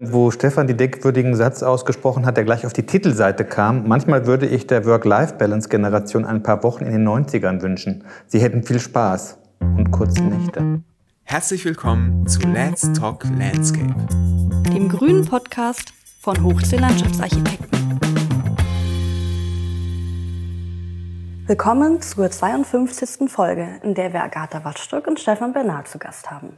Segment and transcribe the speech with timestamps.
[0.00, 4.46] Wo Stefan die denkwürdigen Satz ausgesprochen hat, der gleich auf die Titelseite kam, manchmal würde
[4.46, 8.04] ich der Work-Life-Balance-Generation ein paar Wochen in den 90ern wünschen.
[8.28, 10.82] Sie hätten viel Spaß und kurze Nächte.
[11.24, 14.06] Herzlich willkommen zu Let's Talk Landscape,
[14.72, 17.98] dem grünen Podcast von Hochsee Landschaftsarchitekten.
[21.48, 23.28] Willkommen zur 52.
[23.28, 26.56] Folge, in der wir Agatha Wattstück und Stefan Bernard zu Gast haben.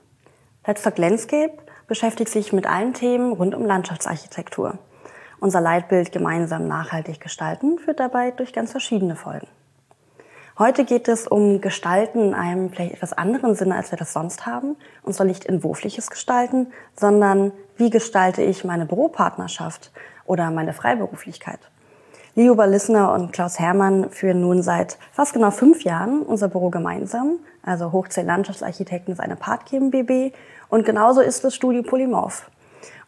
[0.67, 1.55] Let's Talk Landscape
[1.91, 4.79] beschäftigt sich mit allen Themen rund um Landschaftsarchitektur.
[5.41, 9.49] Unser Leitbild gemeinsam nachhaltig gestalten führt dabei durch ganz verschiedene Folgen.
[10.57, 14.47] Heute geht es um Gestalten in einem vielleicht etwas anderen Sinne, als wir das sonst
[14.47, 14.77] haben.
[15.03, 19.91] Und zwar nicht entwurfliches Gestalten, sondern wie gestalte ich meine Büropartnerschaft
[20.27, 21.59] oder meine Freiberuflichkeit.
[22.37, 27.41] Leo Ballissner und Klaus Hermann führen nun seit fast genau fünf Jahren unser Büro gemeinsam.
[27.65, 30.33] Also Hochzell Landschaftsarchitekten ist eine Part GmbB
[30.71, 32.51] und genauso ist das Studio Polymorph.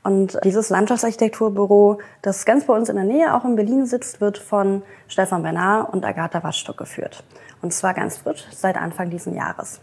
[0.05, 4.37] Und dieses Landschaftsarchitekturbüro, das ganz bei uns in der Nähe, auch in Berlin sitzt, wird
[4.37, 7.23] von Stefan Bernard und Agatha Waschstock geführt.
[7.63, 9.81] Und zwar ganz frisch seit Anfang diesen Jahres.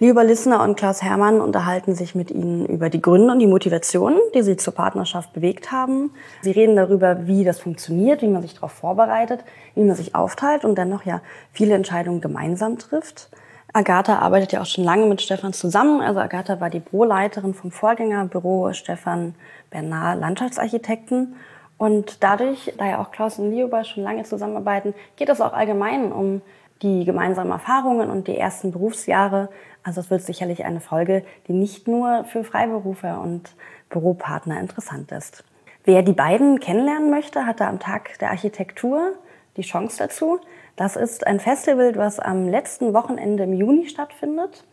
[0.00, 4.18] Lieber Lissner und Klaus Hermann unterhalten sich mit Ihnen über die Gründe und die Motivationen,
[4.34, 6.10] die Sie zur Partnerschaft bewegt haben.
[6.42, 9.44] Sie reden darüber, wie das funktioniert, wie man sich darauf vorbereitet,
[9.76, 11.20] wie man sich aufteilt und dennoch ja
[11.52, 13.30] viele Entscheidungen gemeinsam trifft.
[13.76, 16.00] Agatha arbeitet ja auch schon lange mit Stefan zusammen.
[16.00, 19.34] Also Agatha war die Büroleiterin vom Vorgängerbüro Stefan
[19.70, 21.34] Bernard Landschaftsarchitekten.
[21.76, 26.12] Und dadurch, da ja auch Klaus und Lioba schon lange zusammenarbeiten, geht es auch allgemein
[26.12, 26.40] um
[26.82, 29.48] die gemeinsamen Erfahrungen und die ersten Berufsjahre.
[29.82, 33.56] Also es wird sicherlich eine Folge, die nicht nur für Freiberufer und
[33.90, 35.42] Büropartner interessant ist.
[35.82, 39.14] Wer die beiden kennenlernen möchte, hat da am Tag der Architektur
[39.56, 40.38] die Chance dazu.
[40.76, 44.64] Das ist ein Festival, was am letzten Wochenende im Juni stattfindet.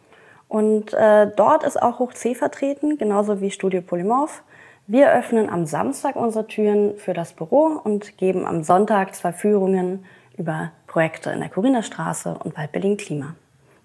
[0.48, 4.44] Und äh, dort ist auch Hoch C vertreten, genauso wie Studio Polymorph.
[4.88, 10.04] Wir öffnen am Samstag unsere Türen für das Büro und geben am Sonntag zwei Führungen
[10.38, 13.36] über Projekte in der Corinna-Straße und Waldberlin Klima.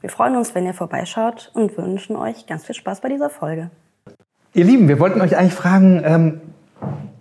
[0.01, 3.71] Wir freuen uns, wenn ihr vorbeischaut und wünschen euch ganz viel Spaß bei dieser Folge.
[4.55, 6.41] Ihr Lieben, wir wollten euch eigentlich fragen, ähm,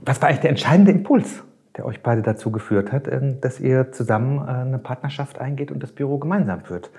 [0.02, 1.44] was war eigentlich der entscheidende Impuls?
[1.78, 5.84] Der euch beide dazu geführt hat, ähm, dass ihr zusammen äh, eine Partnerschaft eingeht und
[5.84, 6.90] das Büro gemeinsam führt.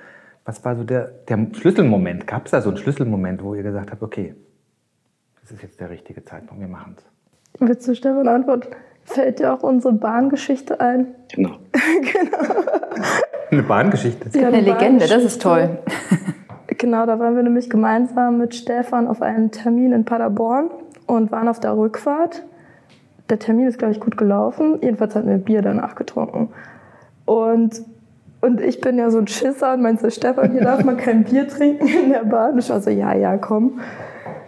[0.44, 2.26] Was war so der, der Schlüsselmoment?
[2.26, 4.34] Gab es da so einen Schlüsselmoment, wo ihr gesagt habt, okay,
[5.40, 7.04] das ist jetzt der richtige Zeitpunkt, wir machen es?
[7.58, 8.68] Willst du Stefan antworten?
[9.04, 11.14] Fällt dir auch unsere Bahngeschichte ein?
[11.32, 11.56] Genau.
[11.72, 12.62] genau.
[13.50, 14.28] Eine Bahngeschichte?
[14.38, 15.78] Ja, eine, eine Legende, das ist toll.
[16.66, 20.70] genau, da waren wir nämlich gemeinsam mit Stefan auf einem Termin in Paderborn
[21.06, 22.44] und waren auf der Rückfahrt
[23.28, 24.78] der Termin ist, glaube ich, gut gelaufen.
[24.82, 26.50] Jedenfalls hatten wir Bier danach getrunken.
[27.24, 27.82] Und,
[28.40, 31.48] und ich bin ja so ein Schisser und meinte, Stefan, hier darf man kein Bier
[31.48, 32.58] trinken in der Bahn.
[32.58, 33.80] Ich war so, ja, ja, komm.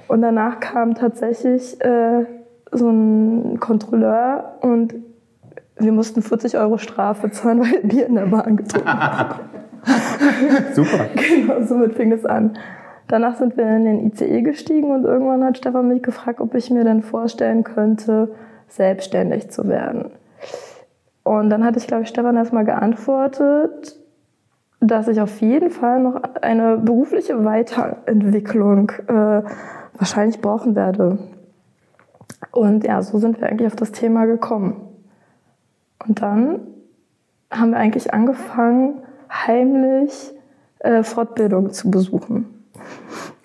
[0.07, 2.25] Und danach kam tatsächlich äh,
[2.73, 4.95] so ein Kontrolleur und
[5.77, 9.41] wir mussten 40 Euro Strafe zahlen, weil wir Bier in der Bahn getrunken haben.
[10.73, 11.07] Super.
[11.15, 12.57] Genau, somit fing es an.
[13.07, 16.71] Danach sind wir in den ICE gestiegen und irgendwann hat Stefan mich gefragt, ob ich
[16.71, 18.29] mir denn vorstellen könnte,
[18.69, 20.13] selbstständig zu werden.
[21.25, 23.97] Und dann hatte ich, glaube ich, Stefan erstmal geantwortet,
[24.81, 29.43] dass ich auf jeden Fall noch eine berufliche Weiterentwicklung äh,
[29.95, 31.19] wahrscheinlich brauchen werde.
[32.53, 34.81] Und ja, so sind wir eigentlich auf das Thema gekommen.
[36.07, 36.61] Und dann
[37.51, 40.33] haben wir eigentlich angefangen, heimlich
[40.79, 42.58] äh, Fortbildung zu besuchen.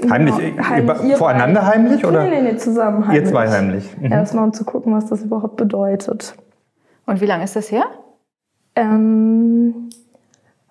[0.09, 0.69] Heimlich, genau.
[0.69, 1.85] heimlich voreinander beiden.
[1.85, 2.05] heimlich?
[2.05, 2.23] Oder?
[2.23, 3.23] Nee, nee, nee, zusammen heimlich.
[3.23, 3.97] Ihr zwei heimlich.
[3.99, 4.11] Mhm.
[4.11, 6.35] Erstmal um zu gucken, was das überhaupt bedeutet.
[7.05, 7.85] Und wie lange ist das her?
[8.75, 9.89] Ähm,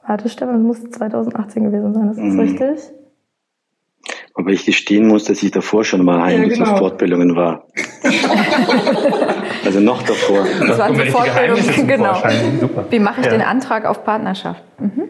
[0.06, 2.40] warte, Stefan, das muss 2018 gewesen sein, das ist mhm.
[2.40, 2.92] richtig.
[4.34, 6.72] Aber ich gestehen muss, dass ich davor schon mal heimlich ja, genau.
[6.72, 7.66] auf Fortbildungen war.
[9.64, 10.46] also noch davor.
[10.66, 12.14] Das waren so Fortbildungen, genau.
[12.90, 13.32] Wie mache ich ja.
[13.32, 14.62] den Antrag auf Partnerschaft?
[14.78, 15.08] Mhm.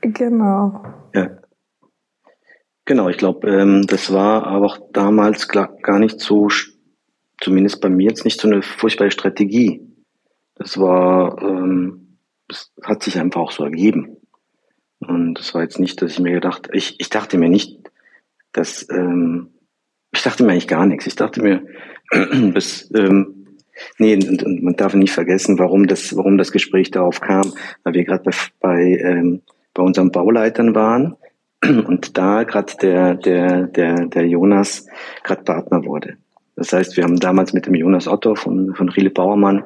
[0.00, 0.82] Genau.
[1.14, 1.28] Ja.
[2.86, 6.48] Genau, ich glaube, ähm, das war aber auch damals gar nicht so,
[7.40, 9.80] zumindest bei mir jetzt nicht so eine furchtbare Strategie.
[10.54, 14.18] Das war, ähm, das hat sich einfach auch so ergeben.
[15.00, 17.76] Und das war jetzt nicht, dass ich mir gedacht, ich, ich dachte mir nicht,
[18.52, 19.50] dass, ähm,
[20.12, 21.08] ich dachte mir eigentlich gar nichts.
[21.08, 21.66] Ich dachte mir,
[22.54, 23.56] bis, ähm,
[23.98, 27.52] nee, und, und man darf nicht vergessen, warum das, warum das Gespräch darauf kam,
[27.82, 29.42] weil wir gerade bei, bei, ähm,
[29.74, 31.16] bei unseren Bauleitern waren
[31.64, 34.86] und da gerade der, der, der, der Jonas
[35.22, 36.16] gerade Partner wurde.
[36.54, 39.64] Das heißt, wir haben damals mit dem Jonas Otto von, von Riele Bauermann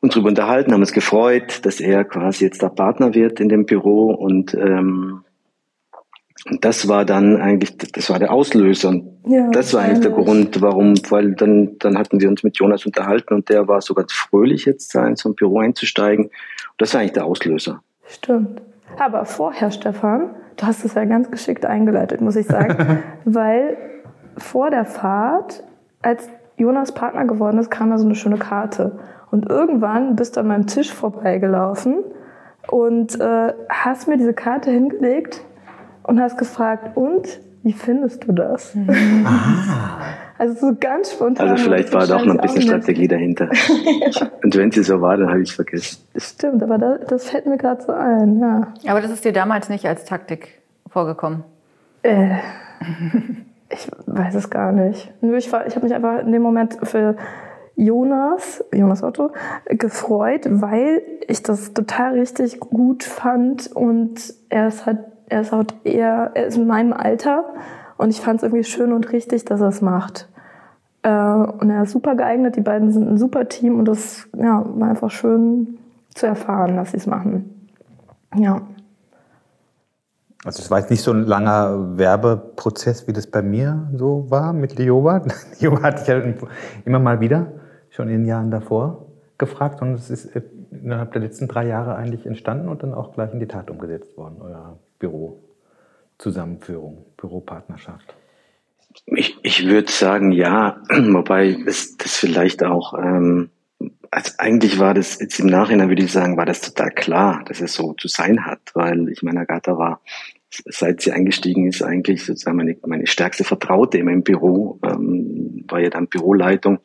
[0.00, 3.66] uns darüber unterhalten, haben uns gefreut, dass er quasi jetzt da Partner wird in dem
[3.66, 5.24] Büro und ähm,
[6.48, 8.88] und das war dann eigentlich, das war der Auslöser.
[8.88, 12.56] Und ja, das war eigentlich der Grund, warum, weil dann, dann hatten wir uns mit
[12.56, 16.26] Jonas unterhalten und der war sogar fröhlich jetzt in so ein Büro einzusteigen.
[16.26, 16.32] Und
[16.78, 17.82] das war eigentlich der Auslöser.
[18.06, 18.62] Stimmt.
[18.98, 23.76] Aber vorher, Stefan, du hast es ja ganz geschickt eingeleitet, muss ich sagen, weil
[24.36, 25.64] vor der Fahrt,
[26.02, 28.98] als Jonas Partner geworden ist, kam da so eine schöne Karte.
[29.30, 32.04] Und irgendwann bist du an meinem Tisch vorbeigelaufen
[32.68, 35.42] und äh, hast mir diese Karte hingelegt
[36.02, 38.74] und hast gefragt, und wie findest du das?
[38.74, 39.26] Mhm.
[40.40, 41.50] Also so ganz spontan.
[41.50, 43.50] Also vielleicht war da auch noch ein bisschen Strategie dahinter.
[44.10, 44.30] ja.
[44.42, 46.02] Und wenn sie so war, dann habe ich es vergessen.
[46.16, 48.72] Stimmt, aber das, das fällt mir gerade so ein, ja.
[48.86, 51.44] Aber das ist dir damals nicht als Taktik vorgekommen?
[52.00, 52.36] Äh,
[53.68, 55.12] ich weiß es gar nicht.
[55.20, 57.16] Ich, ich habe mich einfach in dem Moment für
[57.76, 59.32] Jonas, Jonas Otto,
[59.66, 65.74] gefreut, weil ich das total richtig gut fand und er ist halt, er ist halt
[65.84, 67.44] eher, er ist in meinem Alter
[68.00, 70.26] und ich fand es irgendwie schön und richtig, dass er es macht.
[71.02, 74.64] Äh, und er ist super geeignet, die beiden sind ein super Team und das ja,
[74.66, 75.78] war einfach schön
[76.14, 77.68] zu erfahren, dass sie es machen.
[78.34, 78.62] Ja.
[80.44, 84.54] Also es war jetzt nicht so ein langer Werbeprozess, wie das bei mir so war
[84.54, 85.22] mit Lioba.
[85.60, 86.22] Lioba hatte ich ja
[86.86, 87.52] immer mal wieder
[87.90, 90.30] schon in den Jahren davor gefragt und es ist
[90.70, 94.16] innerhalb der letzten drei Jahre eigentlich entstanden und dann auch gleich in die Tat umgesetzt
[94.16, 94.78] worden, euer
[96.20, 98.14] Büro-Zusammenführung, Büropartnerschaft.
[99.06, 103.50] Ich, ich würde sagen, ja, wobei es das vielleicht auch, ähm,
[104.10, 107.60] also eigentlich war das jetzt im Nachhinein würde ich sagen, war das total klar, dass
[107.60, 110.00] es so zu sein hat, weil ich meine, Agatha war
[110.50, 115.78] seit sie eingestiegen ist, eigentlich sozusagen meine, meine stärkste Vertraute in meinem Büro, ähm, war
[115.78, 116.80] ja dann Büroleitung.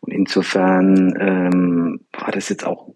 [0.00, 2.92] Und insofern ähm, war das jetzt auch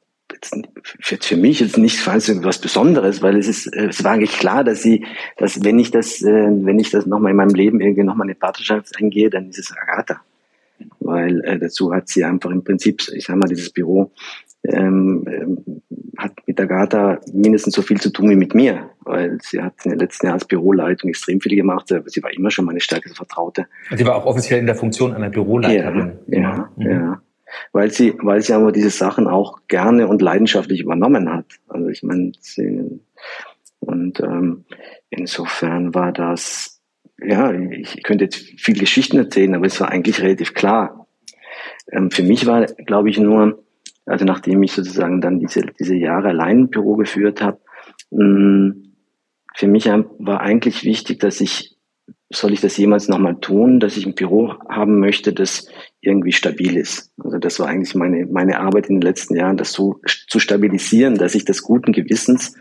[1.11, 4.83] jetzt, für mich jetzt nicht was Besonderes, weil es ist, es war eigentlich klar, dass
[4.83, 5.05] sie,
[5.37, 8.35] dass wenn ich das, äh, wenn ich das nochmal in meinem Leben irgendwie nochmal eine
[8.35, 10.21] Partnerschaft eingehe, dann ist es Agatha.
[11.01, 14.13] Weil äh, dazu hat sie einfach im Prinzip, ich sag mal, dieses Büro
[14.65, 15.83] ähm, ähm,
[16.17, 19.93] hat mit Agatha mindestens so viel zu tun wie mit mir, weil sie hat in
[19.93, 21.93] den letzten Jahren als Büroleitung extrem viel gemacht.
[22.07, 23.67] Sie war immer schon meine stärkste Vertraute.
[23.91, 26.19] Und sie war auch offiziell in der Funktion einer Büroleiterin.
[26.27, 26.91] Ja, ja, mhm.
[26.91, 27.23] ja.
[27.73, 31.47] Weil sie, weil sie aber diese Sachen auch gerne und leidenschaftlich übernommen hat.
[31.69, 33.01] Also ich meine, sie,
[33.81, 34.65] und ähm,
[35.11, 36.81] insofern war das,
[37.21, 41.07] ja, ich könnte jetzt viele Geschichten erzählen, aber es war eigentlich relativ klar.
[41.91, 43.65] Ähm, für mich war, glaube ich, nur,
[44.07, 47.61] also nachdem ich sozusagen dann diese, diese Jahre allein ein Büro geführt habe,
[48.11, 48.89] mm,
[49.55, 51.78] für mich war eigentlich wichtig, dass ich,
[52.31, 55.67] soll ich das jemals nochmal tun, dass ich ein Büro haben möchte, das
[56.01, 57.13] irgendwie stabil ist.
[57.23, 61.17] Also das war eigentlich meine, meine Arbeit in den letzten Jahren, das so zu stabilisieren,
[61.17, 62.55] dass ich das guten Gewissens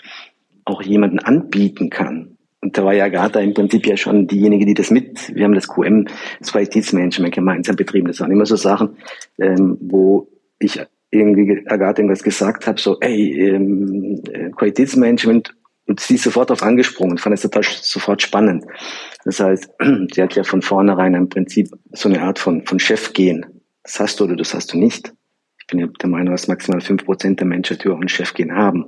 [0.63, 2.37] auch jemanden anbieten kann.
[2.61, 5.53] Und da war ja Agatha im Prinzip ja schon diejenige, die das mit, wir haben
[5.53, 6.07] das QM,
[6.39, 8.07] das Qualitätsmanagement gemeinsam betrieben.
[8.07, 8.97] Das waren immer so Sachen,
[9.37, 10.29] ähm, wo
[10.59, 10.79] ich
[11.11, 15.55] irgendwie Agatha irgendwas gesagt habe, so, ey, ähm, äh, Qualitätsmanagement
[15.88, 18.66] und sie ist sofort darauf angesprungen, fand es total sofort spannend.
[19.24, 19.69] Das heißt,
[20.13, 23.45] sie hat ja von vornherein im Prinzip so eine Art von, von Chef gehen.
[23.84, 25.13] Das hast du oder das hast du nicht.
[25.60, 28.54] Ich bin ja der Meinung, dass maximal fünf Prozent der Menschen auch ein Chef gehen
[28.54, 28.86] haben.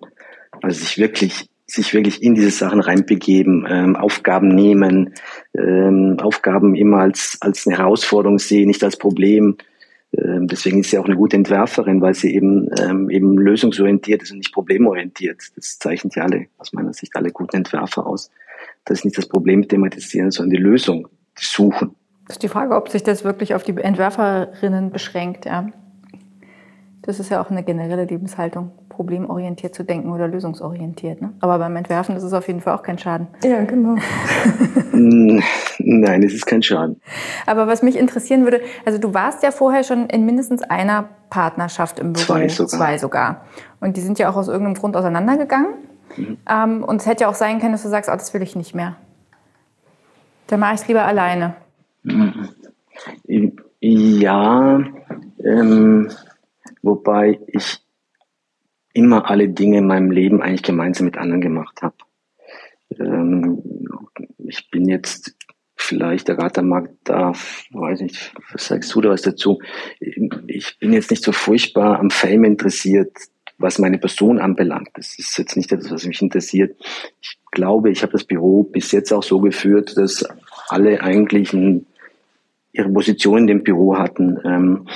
[0.61, 5.13] Also sich wirklich sich wirklich in diese Sachen reinbegeben, ähm, Aufgaben nehmen,
[5.55, 9.57] ähm, Aufgaben immer als, als eine Herausforderung sehen, nicht als Problem,
[10.11, 14.39] deswegen ist sie auch eine gute Entwerferin, weil sie eben, ähm, eben lösungsorientiert ist und
[14.39, 15.41] nicht problemorientiert.
[15.55, 18.31] Das zeichnet ja alle, aus meiner Sicht, alle guten Entwerfer aus.
[18.85, 21.07] Das ist nicht das Problem thematisieren, sondern die Lösung
[21.37, 21.95] suchen.
[22.25, 25.45] Das ist die Frage, ob sich das wirklich auf die Entwerferinnen beschränkt.
[25.45, 25.67] Ja.
[27.01, 31.21] Das ist ja auch eine generelle Lebenshaltung, problemorientiert zu denken oder lösungsorientiert.
[31.21, 31.31] Ne?
[31.39, 33.27] Aber beim Entwerfen ist es auf jeden Fall auch kein Schaden.
[33.45, 33.95] Ja, genau.
[34.91, 36.99] Nein, es ist kein Schaden.
[37.45, 41.99] Aber was mich interessieren würde, also du warst ja vorher schon in mindestens einer Partnerschaft
[41.99, 42.25] im Büro.
[42.25, 42.67] Zwei sogar.
[42.67, 43.45] Zwei sogar.
[43.79, 45.75] Und die sind ja auch aus irgendeinem Grund auseinandergegangen.
[46.17, 46.37] Mhm.
[46.49, 48.57] Ähm, und es hätte ja auch sein können, dass du sagst, oh, das will ich
[48.57, 48.97] nicht mehr.
[50.47, 51.55] Dann mache ich es lieber alleine.
[52.03, 52.49] Mhm.
[53.79, 54.83] Ja,
[55.41, 56.09] ähm,
[56.81, 57.81] wobei ich
[58.93, 61.95] immer alle Dinge in meinem Leben eigentlich gemeinsam mit anderen gemacht habe.
[62.99, 63.61] Ähm,
[64.47, 65.35] ich bin jetzt
[65.75, 67.33] vielleicht, der Ratermarkt da,
[67.71, 69.59] weiß nicht, was sagst du da was dazu?
[69.99, 73.11] Ich bin jetzt nicht so furchtbar am Fame interessiert,
[73.57, 74.89] was meine Person anbelangt.
[74.93, 76.75] Das ist jetzt nicht etwas, was mich interessiert.
[77.21, 80.25] Ich glaube, ich habe das Büro bis jetzt auch so geführt, dass
[80.69, 81.85] alle eigentlich ein,
[82.71, 84.37] ihre Position in dem Büro hatten.
[84.45, 84.87] Ähm,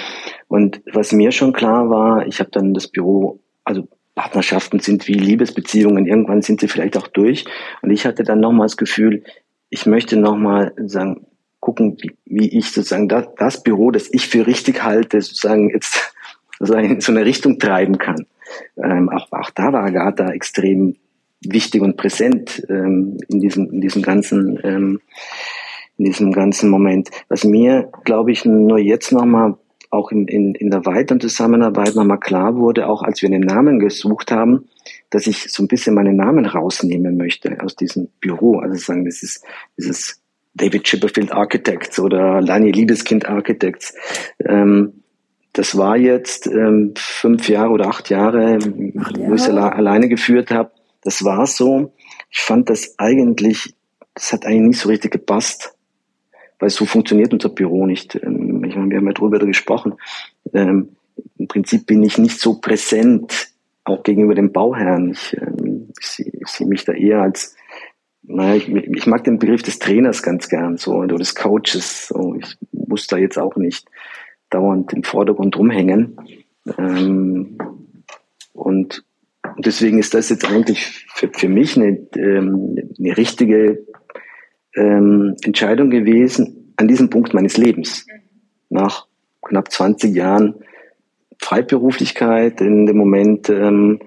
[0.47, 5.13] und was mir schon klar war, ich habe dann das Büro, also Partnerschaften sind wie
[5.13, 7.45] Liebesbeziehungen, irgendwann sind sie vielleicht auch durch.
[7.81, 9.23] Und ich hatte dann nochmal das Gefühl,
[9.69, 11.25] ich möchte nochmal sagen,
[11.59, 16.13] gucken, wie, wie ich sozusagen das, das Büro, das ich für richtig halte, sozusagen jetzt
[16.59, 18.25] sozusagen in so eine Richtung treiben kann.
[18.77, 20.95] Ähm, auch, auch da war Agatha extrem
[21.41, 25.01] wichtig und präsent ähm, in diesem in diesem ganzen ähm,
[25.97, 27.09] in diesem ganzen Moment.
[27.29, 29.55] Was mir, glaube ich, nur jetzt nochmal
[29.93, 33.79] auch in, in, in der weiteren Zusammenarbeit nochmal klar wurde, auch als wir einen Namen
[33.79, 34.65] gesucht haben,
[35.09, 38.57] dass ich so ein bisschen meinen Namen rausnehmen möchte aus diesem Büro.
[38.57, 39.45] Also sagen, das ist
[39.77, 40.21] dieses
[40.55, 43.95] David Chipperfield Architects oder Lani Liebeskind Architects.
[44.43, 45.03] Ähm,
[45.53, 49.29] das war jetzt ähm, fünf Jahre oder acht Jahre, acht Jahre.
[49.29, 50.71] wo ich es alle, alleine geführt habe.
[51.01, 51.93] Das war so.
[52.31, 53.75] Ich fand das eigentlich,
[54.15, 55.75] das hat eigentlich nicht so richtig gepasst,
[56.63, 58.15] weil so funktioniert unser Büro nicht.
[58.15, 59.95] Ähm, ich meine, wir haben ja drüber gesprochen.
[60.53, 60.95] Ähm,
[61.37, 63.49] Im Prinzip bin ich nicht so präsent,
[63.83, 65.11] auch gegenüber dem Bauherrn.
[65.11, 67.57] Ich, ähm, ich sehe seh mich da eher als,
[68.21, 72.07] naja, ich, ich mag den Begriff des Trainers ganz gern, so, oder des Coaches.
[72.07, 72.35] So.
[72.35, 73.89] Ich muss da jetzt auch nicht
[74.49, 76.15] dauernd im Vordergrund rumhängen.
[76.77, 77.57] Ähm,
[78.53, 79.03] und
[79.57, 83.85] deswegen ist das jetzt eigentlich für, für mich eine, ähm, eine richtige
[84.75, 88.05] ähm, Entscheidung gewesen an diesem Punkt meines Lebens.
[88.69, 89.07] Nach
[89.41, 90.55] knapp 20 Jahren
[91.39, 93.99] Freiberuflichkeit, in dem Moment, ähm,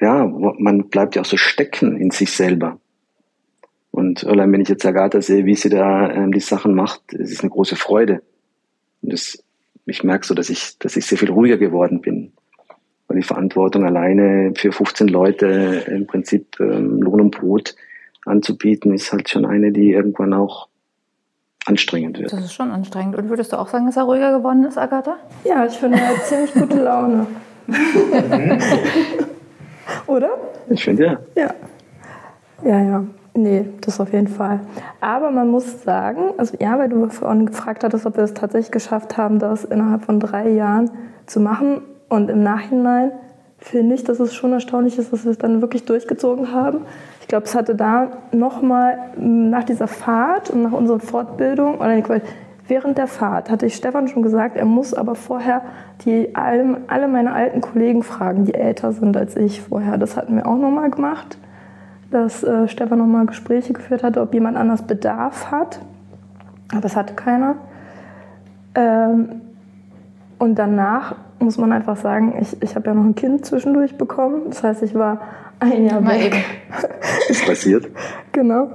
[0.00, 2.78] ja, man bleibt ja auch so stecken in sich selber.
[3.90, 7.30] Und allein wenn ich jetzt Agatha sehe, wie sie da ähm, die Sachen macht, es
[7.30, 8.22] ist eine große Freude.
[9.02, 9.44] Und das
[9.86, 12.32] ich merke so, dass ich, dass ich sehr viel ruhiger geworden bin.
[13.06, 17.76] Weil die Verantwortung alleine für 15 Leute im Prinzip ähm, Lohn und Brot
[18.24, 20.68] anzubieten, ist halt schon eine, die irgendwann auch
[21.66, 22.32] anstrengend wird.
[22.32, 23.16] Das ist schon anstrengend.
[23.16, 25.16] Und würdest du auch sagen, dass er ruhiger geworden ist, Agatha?
[25.44, 27.26] Ja, ich finde, er hat ziemlich gute Laune.
[30.06, 30.30] Oder?
[30.68, 31.18] Ich finde ja.
[31.34, 31.54] Ja.
[32.62, 33.04] Ja, ja.
[33.36, 34.60] Nee, das auf jeden Fall.
[35.00, 38.70] Aber man muss sagen, also ja, weil du vorhin gefragt hattest, ob wir es tatsächlich
[38.70, 40.90] geschafft haben, das innerhalb von drei Jahren
[41.26, 41.82] zu machen.
[42.08, 43.10] Und im Nachhinein
[43.58, 46.82] finde ich, dass es schon erstaunlich ist, dass wir es dann wirklich durchgezogen haben.
[47.24, 52.02] Ich glaube, es hatte da nochmal nach dieser Fahrt und nach unserer Fortbildung, oder
[52.68, 55.62] während der Fahrt hatte ich Stefan schon gesagt, er muss aber vorher
[56.04, 59.96] die, alle, alle meine alten Kollegen fragen, die älter sind als ich vorher.
[59.96, 61.38] Das hatten wir auch nochmal gemacht
[62.14, 65.80] dass äh, Stefan nochmal Gespräche geführt hatte, ob jemand anders Bedarf hat.
[66.72, 67.56] Aber es hatte keiner.
[68.76, 69.40] Ähm,
[70.38, 74.42] und danach muss man einfach sagen, ich, ich habe ja noch ein Kind zwischendurch bekommen.
[74.48, 75.22] Das heißt, ich war
[75.72, 76.44] ein Jahr Mal weg.
[77.28, 77.88] Ist passiert?
[78.32, 78.70] genau.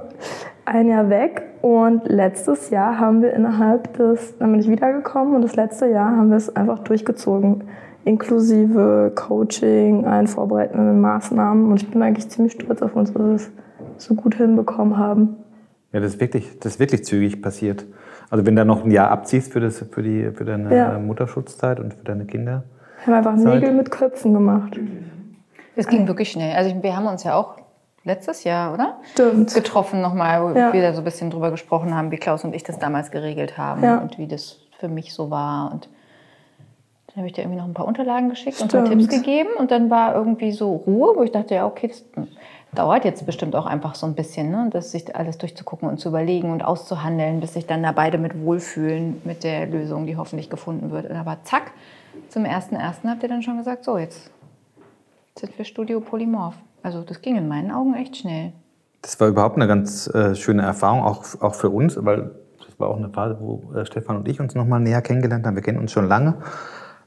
[0.64, 1.42] Ein Jahr weg.
[1.62, 6.16] Und letztes Jahr haben wir innerhalb des, dann bin ich wiedergekommen und das letzte Jahr
[6.16, 7.64] haben wir es einfach durchgezogen
[8.04, 11.70] inklusive Coaching, allen vorbereitenden Maßnahmen.
[11.70, 13.50] Und ich bin eigentlich ziemlich stolz auf uns, dass wir es
[13.98, 15.36] so gut hinbekommen haben.
[15.92, 17.84] Ja, das ist wirklich, das ist wirklich zügig passiert.
[18.30, 20.98] Also wenn du noch ein Jahr abziehst für, das, für, die, für deine ja.
[20.98, 22.64] Mutterschutzzeit und für deine Kinder.
[23.04, 24.78] Wir haben einfach Nägel mit Köpfen gemacht.
[25.80, 26.54] Es ging wirklich schnell.
[26.56, 27.56] Also wir haben uns ja auch
[28.04, 28.98] letztes Jahr, oder?
[29.12, 29.54] Stimmt.
[29.54, 30.72] Getroffen nochmal, wo ja.
[30.72, 33.58] wir da so ein bisschen drüber gesprochen haben, wie Klaus und ich das damals geregelt
[33.58, 33.98] haben ja.
[33.98, 35.72] und wie das für mich so war.
[35.72, 35.88] Und
[37.08, 38.74] dann habe ich dir irgendwie noch ein paar Unterlagen geschickt Stimmt.
[38.74, 39.50] und ein paar Tipps gegeben.
[39.58, 42.04] Und dann war irgendwie so Ruhe, wo ich dachte, ja, okay, das
[42.72, 44.68] dauert jetzt bestimmt auch einfach so ein bisschen, ne?
[44.70, 48.40] das sich alles durchzugucken und zu überlegen und auszuhandeln, bis sich dann da beide mit
[48.44, 51.10] wohlfühlen mit der Lösung, die hoffentlich gefunden wird.
[51.10, 51.72] Aber zack,
[52.28, 53.08] zum 1.1.
[53.08, 54.30] habt ihr dann schon gesagt, so, jetzt
[55.40, 56.56] sind Studio Polymorph.
[56.82, 58.52] Also das ging in meinen Augen echt schnell.
[59.02, 62.88] Das war überhaupt eine ganz äh, schöne Erfahrung, auch, auch für uns, weil das war
[62.88, 65.56] auch eine Phase, wo äh, Stefan und ich uns noch mal näher kennengelernt haben.
[65.56, 66.36] Wir kennen uns schon lange.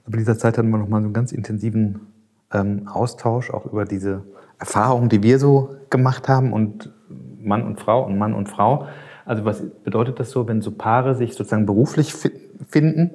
[0.05, 2.07] Aber in dieser Zeit hatten wir nochmal so einen ganz intensiven
[2.51, 4.23] ähm, Austausch, auch über diese
[4.59, 6.91] Erfahrungen, die wir so gemacht haben und
[7.39, 8.87] Mann und Frau und Mann und Frau.
[9.25, 12.13] Also was bedeutet das so, wenn so Paare sich sozusagen beruflich
[12.67, 13.11] finden?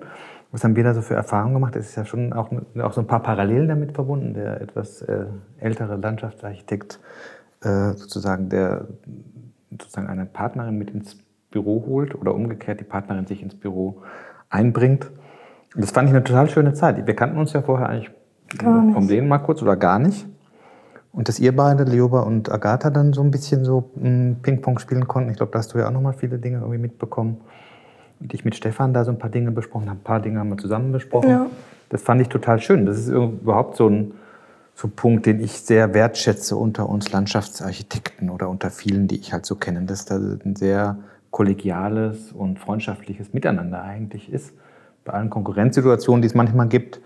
[0.51, 1.77] Was haben wir da so für Erfahrungen gemacht?
[1.77, 2.51] Es ist ja schon auch,
[2.81, 4.35] auch so ein paar Parallelen damit verbunden.
[4.35, 5.27] Der etwas äh,
[5.59, 7.01] ältere Landschaftsarchitekt
[7.63, 8.87] äh, sozusagen, der
[9.71, 11.19] sozusagen eine Partnerin mit ins
[11.51, 14.03] Büro holt oder umgekehrt die Partnerin sich ins Büro
[14.49, 15.11] einbringt.
[15.75, 17.07] Und das fand ich eine total schöne Zeit.
[17.07, 18.11] Wir kannten uns ja vorher eigentlich
[18.59, 20.27] vom Sehen mal kurz oder gar nicht.
[21.13, 25.09] Und dass ihr beide, Leoba und Agatha, dann so ein bisschen so hm, Ping-Pong spielen
[25.09, 25.31] konnten.
[25.31, 27.41] Ich glaube, da hast du ja auch noch mal viele Dinge irgendwie mitbekommen.
[28.21, 30.01] Und ich mit Stefan da so ein paar Dinge besprochen habe.
[30.01, 31.31] Ein paar Dinge haben wir zusammen besprochen.
[31.31, 31.47] Ja.
[31.89, 32.85] Das fand ich total schön.
[32.85, 34.13] Das ist überhaupt so ein,
[34.75, 39.33] so ein Punkt, den ich sehr wertschätze unter uns Landschaftsarchitekten oder unter vielen, die ich
[39.33, 39.83] halt so kenne.
[39.83, 40.99] Dass da ein sehr
[41.31, 44.53] kollegiales und freundschaftliches Miteinander eigentlich ist
[45.09, 47.01] bei allen Konkurrenzsituationen, die es manchmal gibt,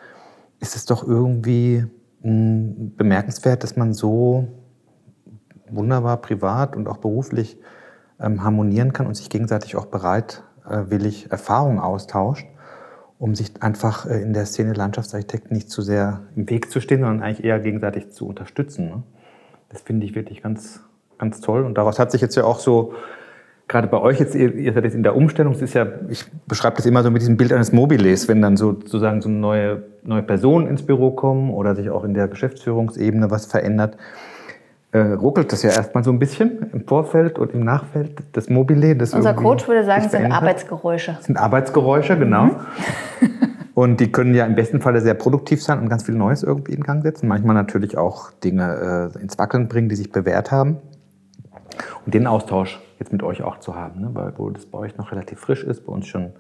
[0.59, 1.87] ist es doch irgendwie
[2.23, 4.49] hm, bemerkenswert, dass man so
[5.71, 7.59] wunderbar privat und auch beruflich
[8.21, 9.87] ähm, harmonieren kann und sich gegenseitig auch
[10.65, 12.47] bereitwillig Erfahrungen austauscht,
[13.19, 17.01] um sich einfach äh, in der Szene Landschaftsarchitekten nicht zu sehr im Weg zu stehen,
[17.01, 18.87] sondern eigentlich eher gegenseitig zu unterstützen.
[18.87, 19.03] Ne?
[19.69, 20.81] Das finde ich wirklich ganz,
[21.19, 21.65] ganz toll.
[21.65, 22.95] Und daraus hat sich jetzt ja auch so
[23.69, 26.77] gerade bei euch jetzt, ihr, seid jetzt in der Umstellung, es ist ja, ich beschreibe
[26.77, 30.23] das immer so mit diesem Bild eines Mobiles, wenn dann so, sozusagen so neue, neue
[30.23, 33.97] Personen ins Büro kommen oder sich auch in der Geschäftsführungsebene was verändert,
[34.93, 38.95] äh, ruckelt das ja erstmal so ein bisschen im Vorfeld und im Nachfeld, das Mobile.
[38.95, 41.15] Das Unser Coach würde sagen, es sind Arbeitsgeräusche.
[41.15, 42.45] Das sind Arbeitsgeräusche, genau.
[42.45, 42.57] Mhm.
[43.75, 46.75] und die können ja im besten Falle sehr produktiv sein und ganz viel Neues irgendwie
[46.75, 47.27] in Gang setzen.
[47.27, 50.77] Manchmal natürlich auch Dinge äh, ins Wackeln bringen, die sich bewährt haben.
[52.05, 54.11] Und den Austausch jetzt mit euch auch zu haben, ne?
[54.13, 56.33] weil wo das bei euch noch relativ frisch ist, bei uns schon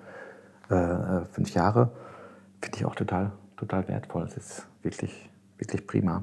[0.70, 1.90] äh, äh fünf Jahre,
[2.60, 4.24] finde ich auch total, total wertvoll.
[4.24, 6.22] Es ist wirklich, wirklich prima.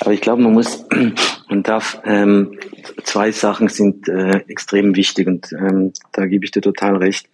[0.00, 0.84] Aber ich glaube, man muss,
[1.48, 2.58] man darf, ähm,
[3.04, 7.28] zwei Sachen sind äh, extrem wichtig und ähm, da gebe ich dir total recht.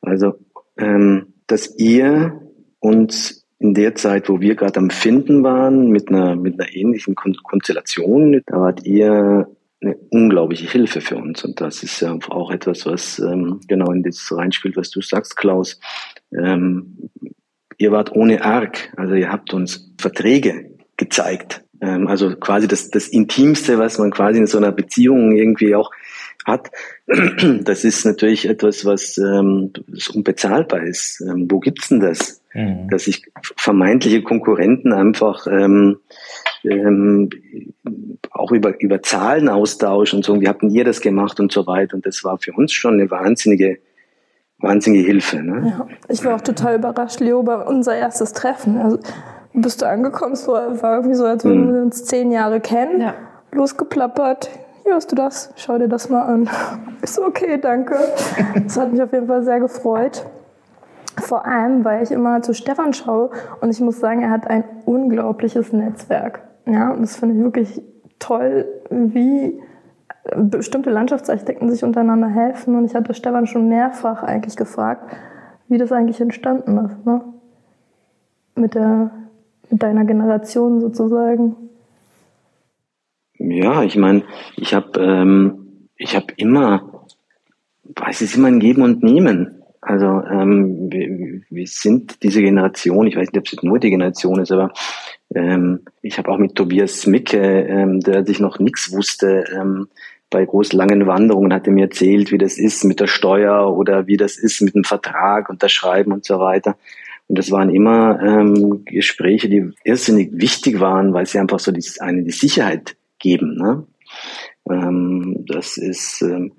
[0.00, 0.38] Also,
[0.76, 2.40] ähm, dass ihr
[2.80, 7.14] uns in der Zeit, wo wir gerade am Finden waren, mit einer, mit einer ähnlichen
[7.14, 9.48] Konstellation, da wart ihr
[9.80, 11.44] eine unglaubliche Hilfe für uns.
[11.44, 15.36] Und das ist ja auch etwas, was ähm, genau in das reinspielt, was du sagst,
[15.36, 15.80] Klaus.
[16.32, 17.10] Ähm,
[17.78, 21.64] ihr wart ohne Arg, also ihr habt uns Verträge gezeigt.
[21.80, 25.90] Ähm, also quasi das, das Intimste, was man quasi in so einer Beziehung irgendwie auch
[26.46, 26.70] hat.
[27.62, 31.20] Das ist natürlich etwas, was, ähm, was unbezahlbar ist.
[31.20, 32.40] Ähm, wo gibt's denn das?
[32.54, 32.88] Mhm.
[32.88, 33.22] Dass sich
[33.56, 35.98] vermeintliche Konkurrenten einfach ähm,
[36.64, 37.30] ähm,
[38.30, 41.94] auch über, über Zahlen austauschen und so, wie habt ihr das gemacht und so weiter.
[41.94, 43.78] Und das war für uns schon eine wahnsinnige,
[44.58, 45.42] wahnsinnige Hilfe.
[45.42, 45.74] Ne?
[45.78, 48.78] Ja, ich war auch total überrascht, Leo, bei unser erstes Treffen.
[48.78, 48.98] Also,
[49.56, 51.74] bist du angekommen, es war, war irgendwie so, als würden hm.
[51.74, 53.00] wir uns zehn Jahre kennen.
[53.00, 53.14] Ja.
[53.52, 54.50] Losgeplappert,
[54.84, 56.48] hier hast du das, schau dir das mal an.
[57.02, 57.96] Ist so, okay, danke.
[58.62, 60.26] Das hat mich auf jeden Fall sehr gefreut.
[61.18, 64.64] Vor allem, weil ich immer zu Stefan schaue und ich muss sagen, er hat ein
[64.84, 66.42] unglaubliches Netzwerk.
[66.66, 67.82] Ja, und das finde ich wirklich
[68.18, 69.60] toll, wie
[70.34, 72.76] bestimmte Landschaftsarchitekten sich untereinander helfen.
[72.76, 75.16] Und ich hatte Stefan schon mehrfach eigentlich gefragt,
[75.68, 77.06] wie das eigentlich entstanden ist.
[77.06, 77.20] Ne?
[78.56, 79.10] Mit, der,
[79.70, 81.56] deiner Generation sozusagen.
[83.38, 84.22] Ja, ich meine,
[84.56, 87.04] ich habe ähm, ich immer,
[88.08, 89.62] es immer ein Geben und Nehmen.
[89.80, 94.40] Also ähm, wir, wir sind diese Generation, ich weiß nicht, ob es nur die Generation
[94.40, 94.72] ist, aber
[95.34, 99.88] ähm, ich habe auch mit Tobias Micke, ähm, der sich noch nichts wusste, ähm,
[100.28, 104.08] bei großen langen Wanderungen hat er mir erzählt, wie das ist mit der Steuer oder
[104.08, 106.76] wie das ist mit dem Vertrag, unterschreiben und so weiter.
[107.28, 111.84] Und das waren immer ähm, Gespräche, die irrsinnig wichtig waren, weil sie einfach so die,
[112.00, 113.56] eine die Sicherheit geben.
[113.56, 113.86] Ne?
[114.70, 116.52] Ähm, das ist ähm,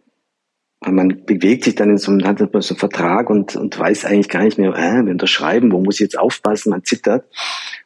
[0.86, 4.30] man bewegt sich dann in so, einem, hat so einen Vertrag und, und weiß eigentlich
[4.30, 7.26] gar nicht mehr, äh, wir unterschreiben, wo muss ich jetzt aufpassen, man zittert.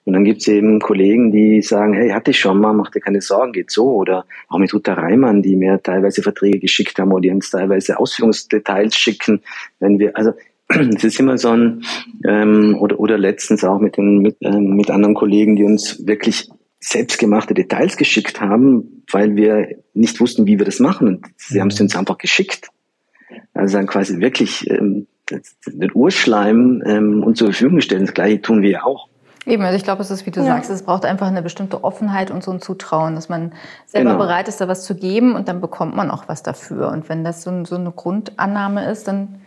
[0.03, 2.99] Und dann gibt es eben Kollegen, die sagen, hey, hatte ich schon mal, mach dir
[2.99, 3.91] keine Sorgen, geht so.
[3.91, 7.97] Oder auch mit Ruta Reimann, die mir teilweise Verträge geschickt haben oder die uns teilweise
[7.97, 9.41] Ausführungsdetails schicken.
[9.79, 10.33] Wenn wir, also
[10.95, 11.83] es ist immer so ein,
[12.27, 16.49] ähm, oder, oder letztens auch mit, den, mit, ähm, mit anderen Kollegen, die uns wirklich
[16.79, 21.07] selbstgemachte Details geschickt haben, weil wir nicht wussten, wie wir das machen.
[21.07, 22.69] Und sie haben es uns einfach geschickt.
[23.53, 25.07] Also dann quasi wirklich ähm,
[25.65, 28.05] den Urschleim ähm, uns zur Verfügung stellen.
[28.05, 29.07] Das gleiche tun wir ja auch.
[29.45, 30.45] Eben, also ich glaube, es ist, wie du ja.
[30.45, 33.53] sagst, es braucht einfach eine bestimmte Offenheit und so ein Zutrauen, dass man
[33.87, 34.23] selber genau.
[34.23, 36.89] bereit ist, da was zu geben und dann bekommt man auch was dafür.
[36.89, 39.40] Und wenn das so, so eine Grundannahme ist, dann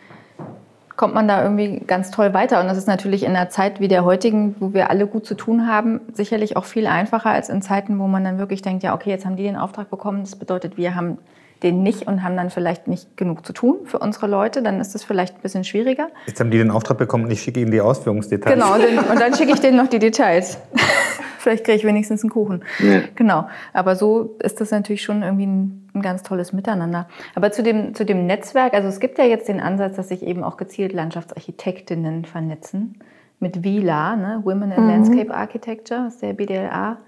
[0.97, 2.61] kommt man da irgendwie ganz toll weiter.
[2.61, 5.35] Und das ist natürlich in einer Zeit wie der heutigen, wo wir alle gut zu
[5.35, 8.95] tun haben, sicherlich auch viel einfacher als in Zeiten, wo man dann wirklich denkt, ja,
[8.95, 10.21] okay, jetzt haben die den Auftrag bekommen.
[10.21, 11.19] Das bedeutet, wir haben
[11.65, 14.95] den nicht und haben dann vielleicht nicht genug zu tun für unsere Leute, dann ist
[14.95, 16.09] das vielleicht ein bisschen schwieriger.
[16.27, 18.55] Jetzt haben die den Auftrag bekommen und ich schicke ihnen die Ausführungsdetails.
[18.55, 20.59] Genau, und dann schicke ich denen noch die Details.
[21.45, 22.65] vielleicht kriege ich wenigstens einen Kuchen.
[22.81, 23.03] Ja.
[23.15, 23.47] Genau.
[23.73, 27.07] Aber so ist das natürlich schon irgendwie ein, ein, ganz tolles Miteinander.
[27.35, 30.23] Aber zu dem, zu dem Netzwerk, also es gibt ja jetzt den Ansatz, dass sich
[30.23, 32.99] eben auch gezielt Landschaftsarchitektinnen vernetzen
[33.41, 34.41] mit WILA, ne?
[34.45, 34.91] Women in mhm.
[34.91, 36.99] Landscape Architecture, das ist der BDLA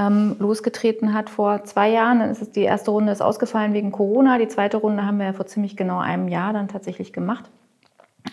[0.00, 2.20] ähm, losgetreten hat vor zwei Jahren.
[2.20, 4.38] Dann ist es, die erste Runde ist ausgefallen wegen Corona.
[4.38, 7.50] Die zweite Runde haben wir ja vor ziemlich genau einem Jahr dann tatsächlich gemacht.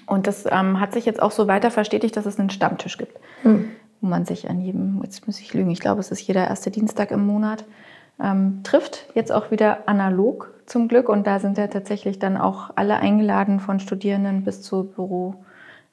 [0.06, 3.20] Und das ähm, hat sich jetzt auch so weiter verstetigt, dass es einen Stammtisch gibt,
[3.44, 3.72] mhm.
[4.00, 6.72] wo man sich an jedem, jetzt muss ich lügen, ich glaube, es ist jeder erste
[6.72, 7.66] Dienstag im Monat,
[8.22, 9.06] ähm, trifft.
[9.14, 11.10] Jetzt auch wieder analog zum Glück.
[11.10, 14.92] Und da sind ja tatsächlich dann auch alle eingeladen, von Studierenden bis zu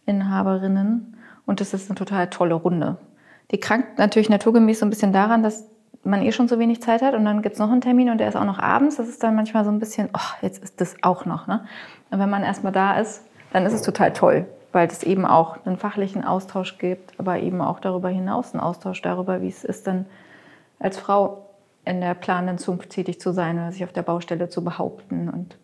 [0.06, 1.16] Büroinhaberinnen.
[1.46, 2.96] Und das ist eine total tolle Runde.
[3.50, 5.64] Die krankt natürlich naturgemäß so ein bisschen daran, dass
[6.04, 8.18] man eh schon so wenig Zeit hat und dann gibt es noch einen Termin und
[8.18, 8.96] der ist auch noch abends.
[8.96, 11.46] Das ist dann manchmal so ein bisschen, oh, jetzt ist das auch noch.
[11.46, 11.64] Ne?
[12.10, 15.64] Und wenn man erstmal da ist, dann ist es total toll, weil es eben auch
[15.64, 19.86] einen fachlichen Austausch gibt, aber eben auch darüber hinaus einen Austausch darüber, wie es ist,
[19.86, 20.06] dann
[20.78, 21.46] als Frau
[21.84, 25.28] in der planenden Zunft tätig zu sein oder sich auf der Baustelle zu behaupten.
[25.28, 25.56] Und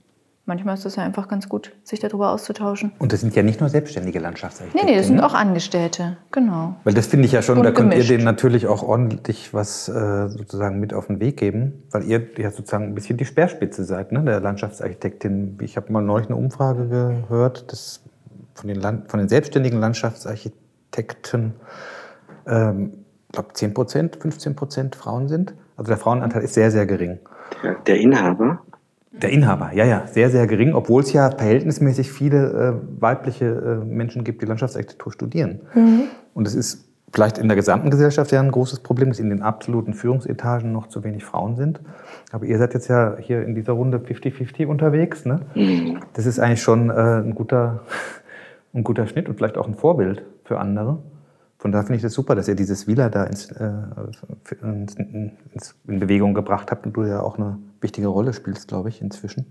[0.50, 2.90] manchmal ist es ja einfach ganz gut, sich darüber auszutauschen.
[2.98, 4.84] Und das sind ja nicht nur selbstständige Landschaftsarchitekten.
[4.84, 5.24] Nee, nee, das sind ne?
[5.24, 6.74] auch Angestellte, genau.
[6.82, 8.10] Weil das finde ich ja schon, Und da könnt ihr gemischt.
[8.10, 12.50] denen natürlich auch ordentlich was äh, sozusagen mit auf den Weg geben, weil ihr ja
[12.50, 15.56] sozusagen ein bisschen die Speerspitze seid, ne, der Landschaftsarchitektin.
[15.62, 18.00] Ich habe mal neulich eine Umfrage gehört, dass
[18.54, 21.54] von den, Land von den selbstständigen Landschaftsarchitekten,
[22.48, 25.54] ähm, ich glaube 10 Prozent, 15 Prozent Frauen sind.
[25.76, 27.20] Also der Frauenanteil ist sehr, sehr gering.
[27.62, 28.62] Der, der Inhaber,
[29.12, 33.84] Der Inhaber, ja, ja, sehr, sehr gering, obwohl es ja verhältnismäßig viele äh, weibliche äh,
[33.84, 35.60] Menschen gibt, die Landschaftsarchitektur studieren.
[36.32, 39.42] Und es ist vielleicht in der gesamten Gesellschaft ja ein großes Problem, dass in den
[39.42, 41.80] absoluten Führungsetagen noch zu wenig Frauen sind.
[42.30, 45.24] Aber ihr seid jetzt ja hier in dieser Runde 50-50 unterwegs.
[45.26, 45.40] Ne?
[46.12, 47.80] Das ist eigentlich schon äh, ein, guter,
[48.74, 50.98] ein guter Schnitt und vielleicht auch ein Vorbild für andere.
[51.58, 53.70] Von daher finde ich das super, dass ihr dieses Wieler da ins, äh,
[54.62, 54.94] ins,
[55.86, 59.46] in Bewegung gebracht habt und du ja auch eine wichtige Rolle spielst, glaube ich, inzwischen.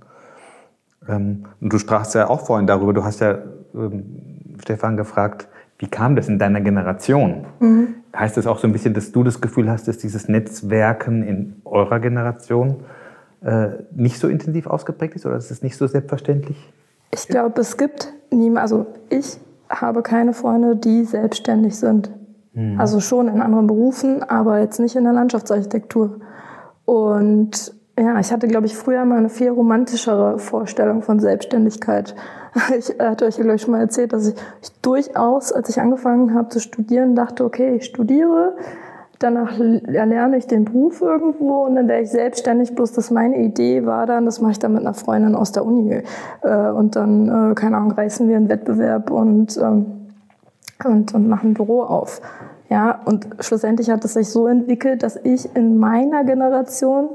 [1.08, 3.40] Ähm, und du sprachst ja auch vorhin darüber, du hast ja
[3.74, 7.46] ähm, Stefan gefragt, wie kam das in deiner Generation?
[8.14, 11.62] Heißt das auch so ein bisschen, dass du das Gefühl hast, dass dieses Netzwerken in
[11.64, 12.82] eurer Generation
[13.42, 16.58] äh, nicht so intensiv ausgeprägt ist oder ist es nicht so selbstverständlich?
[17.14, 19.40] Ich glaube, es gibt niemand, also ich
[19.70, 22.12] habe keine Freunde, die selbstständig sind.
[22.78, 26.20] Also schon in anderen Berufen, aber jetzt nicht in der Landschaftsarchitektur.
[26.84, 32.16] Und ja, ich hatte, glaube ich, früher mal eine viel romantischere Vorstellung von Selbstständigkeit.
[32.76, 34.34] Ich hatte euch, glaube ich, schon mal erzählt, dass ich,
[34.64, 38.56] ich durchaus, als ich angefangen habe zu studieren, dachte, okay, ich studiere,
[39.20, 42.74] danach erlerne ich den Beruf irgendwo und dann wäre ich selbstständig.
[42.74, 45.64] Bloß, dass meine Idee war dann, das mache ich dann mit einer Freundin aus der
[45.64, 46.02] Uni.
[46.42, 49.86] Äh, und dann, äh, keine Ahnung, reißen wir einen Wettbewerb und, ähm,
[50.84, 52.20] und, und machen ein Büro auf.
[52.70, 57.10] Ja, und schlussendlich hat es sich so entwickelt, dass ich in meiner Generation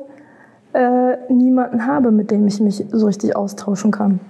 [0.75, 4.21] äh, niemanden habe, mit dem ich mich so richtig austauschen kann.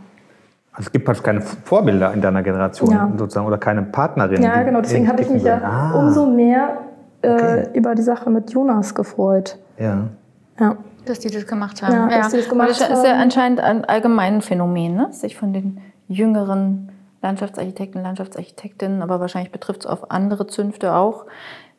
[0.72, 3.10] Also es gibt praktisch keine Vorbilder in deiner Generation Ja.
[3.16, 4.42] sozusagen oder keine Partnerin.
[4.42, 4.80] Ja, genau.
[4.80, 6.78] Deswegen hatte ich mich ja Ah, umso mehr
[7.22, 7.68] äh, Okay.
[7.74, 9.58] über die Sache mit Jonas gefreut.
[9.78, 10.08] Ja.
[10.60, 10.76] Ja.
[11.06, 11.92] Dass die das gemacht haben.
[12.10, 15.08] Ja, dass die das gemacht das ist ja anscheinend ein allgemeines Phänomen, ne?
[15.12, 15.78] sich von den
[16.08, 16.90] jüngeren
[17.22, 21.24] Landschaftsarchitekten, Landschaftsarchitektinnen, aber wahrscheinlich betrifft es auf andere Zünfte auch,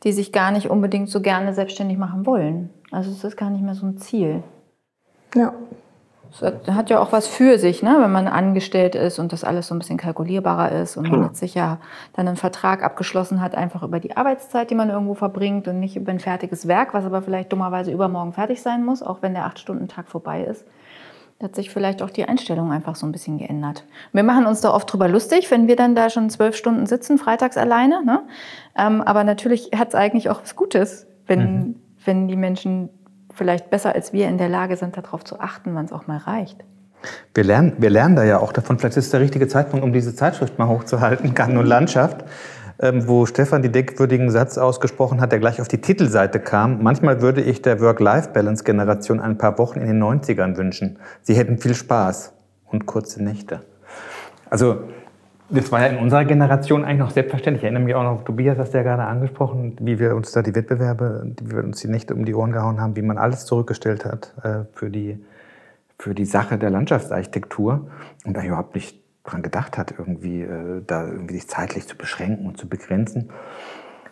[0.04, 2.70] die sich gar nicht unbedingt so gerne selbstständig machen wollen.
[2.92, 4.44] Also es ist gar nicht mehr so ein Ziel.
[5.36, 5.54] Ja.
[6.42, 6.42] Es
[6.76, 7.96] hat ja auch was für sich, ne?
[8.00, 11.40] wenn man angestellt ist und das alles so ein bisschen kalkulierbarer ist und man jetzt
[11.40, 11.78] sich ja
[12.14, 15.96] dann einen Vertrag abgeschlossen hat, einfach über die Arbeitszeit, die man irgendwo verbringt und nicht
[15.96, 19.46] über ein fertiges Werk, was aber vielleicht dummerweise übermorgen fertig sein muss, auch wenn der
[19.46, 20.66] acht-Stunden-Tag vorbei ist.
[21.40, 23.86] Da hat sich vielleicht auch die Einstellung einfach so ein bisschen geändert.
[24.12, 27.18] Wir machen uns da oft drüber lustig, wenn wir dann da schon zwölf Stunden sitzen,
[27.18, 28.04] freitags alleine.
[28.06, 28.24] Ne?
[28.78, 32.90] Ähm, aber natürlich hat es eigentlich auch was Gutes, wenn, wenn die Menschen
[33.36, 36.18] vielleicht besser als wir in der Lage sind, darauf zu achten, wann es auch mal
[36.18, 36.64] reicht.
[37.34, 38.80] Wir lernen, wir lernen da ja auch davon.
[38.80, 42.26] Vielleicht ist es der richtige Zeitpunkt, um diese Zeitschrift mal hochzuhalten, Garten und Landschaft,
[42.80, 46.82] ähm, wo Stefan die denkwürdigen Satz ausgesprochen hat, der gleich auf die Titelseite kam.
[46.82, 50.98] Manchmal würde ich der Work-Life-Balance-Generation ein paar Wochen in den 90ern wünschen.
[51.22, 52.34] Sie hätten viel Spaß
[52.66, 53.62] und kurze Nächte.
[54.50, 54.84] Also,
[55.50, 57.62] das war ja in unserer Generation eigentlich noch selbstverständlich.
[57.62, 60.42] Ich erinnere mich auch noch, Tobias hast du ja gerade angesprochen, wie wir uns da
[60.42, 63.46] die Wettbewerbe, wie wir uns die Nächte um die Ohren gehauen haben, wie man alles
[63.46, 65.24] zurückgestellt hat äh, für die
[65.98, 67.88] für die Sache der Landschaftsarchitektur
[68.26, 72.46] und da überhaupt nicht dran gedacht hat, irgendwie äh, da irgendwie sich zeitlich zu beschränken
[72.46, 73.30] und zu begrenzen.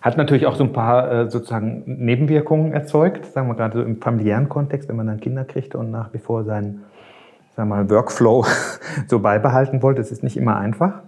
[0.02, 4.02] Hat natürlich auch so ein paar äh, sozusagen Nebenwirkungen erzeugt, sagen wir gerade so im
[4.02, 6.84] familiären Kontext, wenn man dann Kinder kriegte und nach wie vor seinen
[7.56, 8.46] sagen wir mal, Workflow
[9.08, 10.02] so beibehalten wollte.
[10.02, 11.02] Es ist nicht immer einfach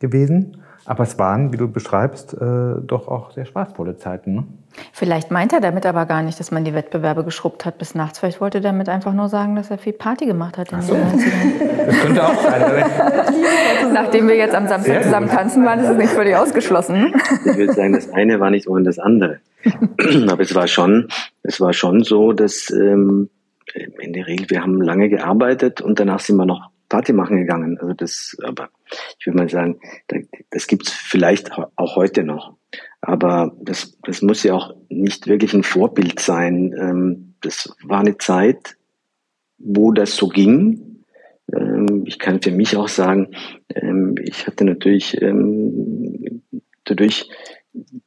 [0.00, 4.34] gewesen, aber es waren, wie du beschreibst, äh, doch auch sehr spaßvolle Zeiten.
[4.34, 4.44] Ne?
[4.92, 8.20] Vielleicht meint er damit aber gar nicht, dass man die Wettbewerbe geschrubbt hat bis nachts.
[8.20, 10.88] Vielleicht wollte er damit einfach nur sagen, dass er viel Party gemacht hat in den
[10.88, 11.76] 90ern.
[11.86, 12.84] Das könnte auch sein.
[13.92, 15.36] Nachdem wir jetzt am Samstag Sehr zusammen gut.
[15.36, 17.14] tanzen waren, ist es nicht völlig ausgeschlossen.
[17.44, 19.38] Ich würde sagen, das eine war nicht ohne das andere.
[20.28, 21.06] Aber es war schon,
[21.44, 23.30] es war schon so, dass ähm,
[24.00, 27.78] in der Regel, wir haben lange gearbeitet und danach sind wir noch Party machen gegangen.
[27.78, 28.70] Also das, aber
[29.18, 30.18] ich würde mal sagen, da-
[30.50, 32.56] das gibt's vielleicht auch heute noch.
[33.00, 36.74] Aber das, das muss ja auch nicht wirklich ein Vorbild sein.
[36.78, 38.76] Ähm, Das war eine Zeit,
[39.58, 41.04] wo das so ging.
[41.52, 43.28] Ähm, Ich kann für mich auch sagen,
[43.74, 45.18] ähm, ich hatte natürlich
[46.84, 47.28] dadurch,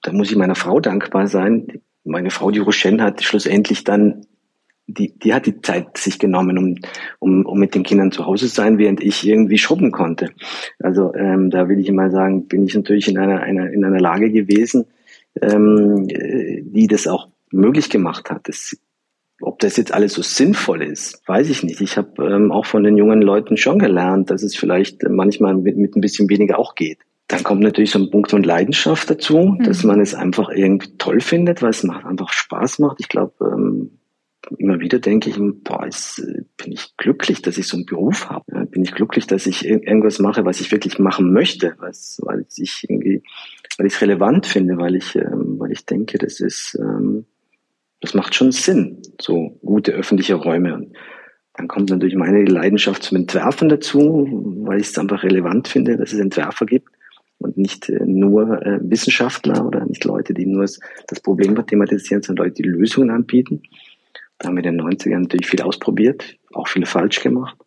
[0.01, 4.25] da muss ich meiner Frau dankbar sein, meine Frau, die Rochelle, hat schlussendlich dann
[4.93, 6.75] die, die hat die Zeit sich genommen, um,
[7.19, 10.31] um, um mit den Kindern zu Hause zu sein, während ich irgendwie schrubben konnte.
[10.79, 13.99] Also ähm, da will ich mal sagen, bin ich natürlich in einer, einer, in einer
[13.99, 14.85] Lage gewesen,
[15.41, 18.47] ähm, äh, die das auch möglich gemacht hat.
[18.47, 18.77] Das,
[19.41, 21.81] ob das jetzt alles so sinnvoll ist, weiß ich nicht.
[21.81, 25.77] Ich habe ähm, auch von den jungen Leuten schon gelernt, dass es vielleicht manchmal mit,
[25.77, 26.99] mit ein bisschen weniger auch geht.
[27.27, 29.63] Dann kommt natürlich so ein Punkt von Leidenschaft dazu, mhm.
[29.63, 32.97] dass man es einfach irgendwie toll findet, weil es macht einfach Spaß macht.
[32.99, 33.98] Ich glaube, ähm,
[34.57, 36.25] immer wieder denke ich, boah, ist,
[36.57, 38.65] bin ich glücklich, dass ich so einen Beruf habe.
[38.67, 42.85] Bin ich glücklich, dass ich irgendwas mache, was ich wirklich machen möchte, was, weil ich
[42.87, 43.23] irgendwie,
[43.77, 47.25] weil ich es relevant finde, weil ich, ähm, weil ich denke, das ist, ähm,
[48.01, 50.73] das macht schon Sinn, so gute öffentliche Räume.
[50.73, 50.93] Und
[51.53, 54.27] dann kommt natürlich meine Leidenschaft zum Entwerfen dazu,
[54.65, 56.89] weil ich es einfach relevant finde, dass es Entwerfer gibt
[57.39, 62.45] und nicht äh, nur äh, Wissenschaftler oder nicht Leute, die nur das Problem thematisieren, sondern
[62.45, 63.63] Leute, die Lösungen anbieten.
[64.39, 67.57] Da haben wir in den 90ern natürlich viel ausprobiert, auch viel falsch gemacht.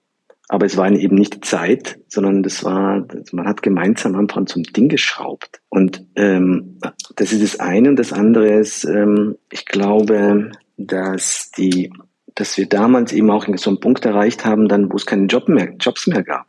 [0.48, 4.88] Aber es war eben nicht Zeit, sondern das war, man hat gemeinsam einfach zum Ding
[4.88, 5.60] geschraubt.
[5.68, 6.78] Und ähm,
[7.16, 7.88] das ist das eine.
[7.88, 11.92] Und das andere ist, ähm, ich glaube, dass die,
[12.34, 15.48] dass wir damals eben auch so einen Punkt erreicht haben, dann, wo es keine Job
[15.48, 16.46] mehr, Jobs mehr gab.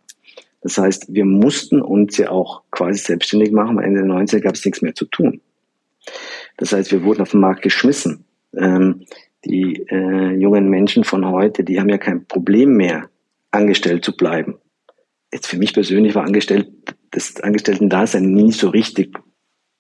[0.62, 4.56] Das heißt, wir mussten uns ja auch quasi selbstständig machen, weil Ende der 90er gab
[4.56, 5.42] es nichts mehr zu tun.
[6.58, 8.26] Das heißt, wir wurden auf den Markt geschmissen.
[8.56, 9.06] Ähm,
[9.46, 13.10] die äh, jungen Menschen von heute, die haben ja kein Problem mehr,
[13.52, 14.56] angestellt zu bleiben.
[15.32, 16.68] Jetzt für mich persönlich war angestellt,
[17.12, 19.18] das Angestellten-Dasein nie so richtig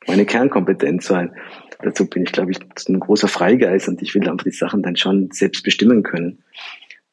[0.07, 1.33] meine Kernkompetenz, weil
[1.81, 4.95] dazu bin ich, glaube ich, ein großer Freigeist und ich will einfach die Sachen dann
[4.95, 6.43] schon selbst bestimmen können.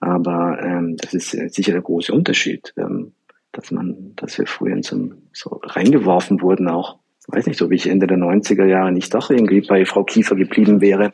[0.01, 3.13] Aber ähm, das ist sicher der große Unterschied, ähm,
[3.53, 6.99] dass man, dass wir früher in so, so reingeworfen wurden auch.
[7.21, 10.37] Ich weiß nicht, ob ich Ende der 90er Jahre nicht doch irgendwie bei Frau Kiefer
[10.37, 11.13] geblieben wäre,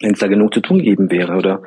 [0.00, 1.62] wenn es da genug zu tun gegeben wäre oder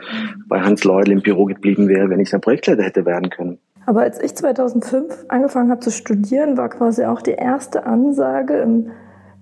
[0.48, 3.60] bei Hans Leudl im Büro geblieben wäre, wenn ich ein Projektleiter hätte werden können.
[3.86, 8.92] Aber als ich 2005 angefangen habe zu studieren, war quasi auch die erste Ansage im,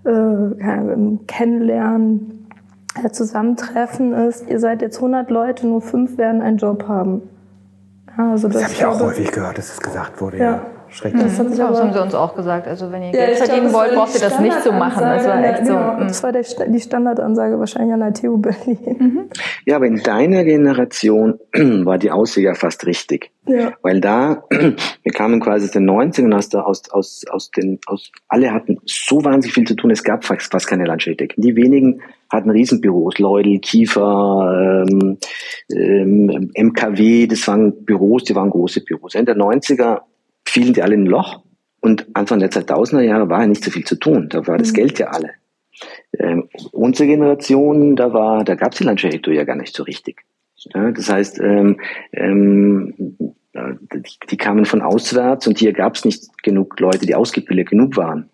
[0.05, 2.47] äh, im Kennenlernen,
[3.03, 7.23] äh, Zusammentreffen ist, ihr seid jetzt 100 Leute, nur fünf werden einen Job haben.
[8.15, 10.37] Also das, das habe ich auch häufig gehört, dass es gesagt wurde.
[10.37, 10.43] ja.
[10.43, 11.23] ja schrecklich.
[11.23, 12.67] Das, das haben sie uns auch gesagt.
[12.67, 15.01] Also wenn ihr ja, Geld verdienen wollt, braucht ihr das nicht zu machen.
[15.01, 15.73] Das war echt so.
[15.73, 18.77] Genau, das war der, die Standardansage wahrscheinlich an der TU Berlin.
[18.99, 19.29] Mhm.
[19.65, 23.31] Ja, aber in deiner Generation war die Aussage ja fast richtig.
[23.47, 23.73] Ja.
[23.81, 28.11] Weil da, wir kamen quasi aus den 90ern aus, der, aus, aus, aus den, aus,
[28.27, 31.41] alle hatten so wahnsinnig viel zu tun, es gab fast, fast keine Landschaftsarchitekten.
[31.41, 35.17] Die wenigen hatten Riesenbüros, Leudel, Kiefer, ähm,
[35.71, 39.15] ähm, MKW, das waren Büros, die waren große Büros.
[39.15, 40.01] In der 90er
[40.49, 41.43] fielen die alle in ein Loch.
[41.79, 44.29] Und Anfang der 2000er Jahre war ja nicht so viel zu tun.
[44.29, 44.75] Da war das mhm.
[44.75, 45.31] Geld ja alle.
[46.17, 50.23] Ähm, unsere Generation, da war, da gab es die Landschaftsarchitektur ja gar nicht so richtig.
[50.73, 51.79] Ja, das heißt, ähm,
[52.13, 52.93] ähm,
[53.53, 57.95] die, die, kamen von auswärts und hier gab es nicht genug Leute, die ausgebildet genug
[57.95, 58.29] waren.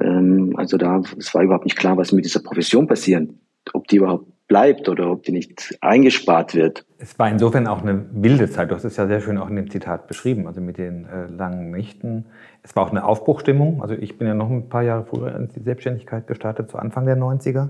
[0.00, 3.38] Ähm, also da, es war überhaupt nicht klar, was mit dieser Profession passieren,
[3.72, 6.84] ob die überhaupt bleibt oder ob die nicht eingespart wird.
[6.98, 8.70] Es war insofern auch eine wilde Zeit.
[8.70, 11.26] Du hast es ja sehr schön auch in dem Zitat beschrieben, also mit den äh,
[11.26, 12.26] langen Nächten.
[12.62, 13.82] Es war auch eine Aufbruchstimmung.
[13.82, 17.04] Also ich bin ja noch ein paar Jahre früher in die Selbstständigkeit gestartet, zu Anfang
[17.04, 17.68] der 90er,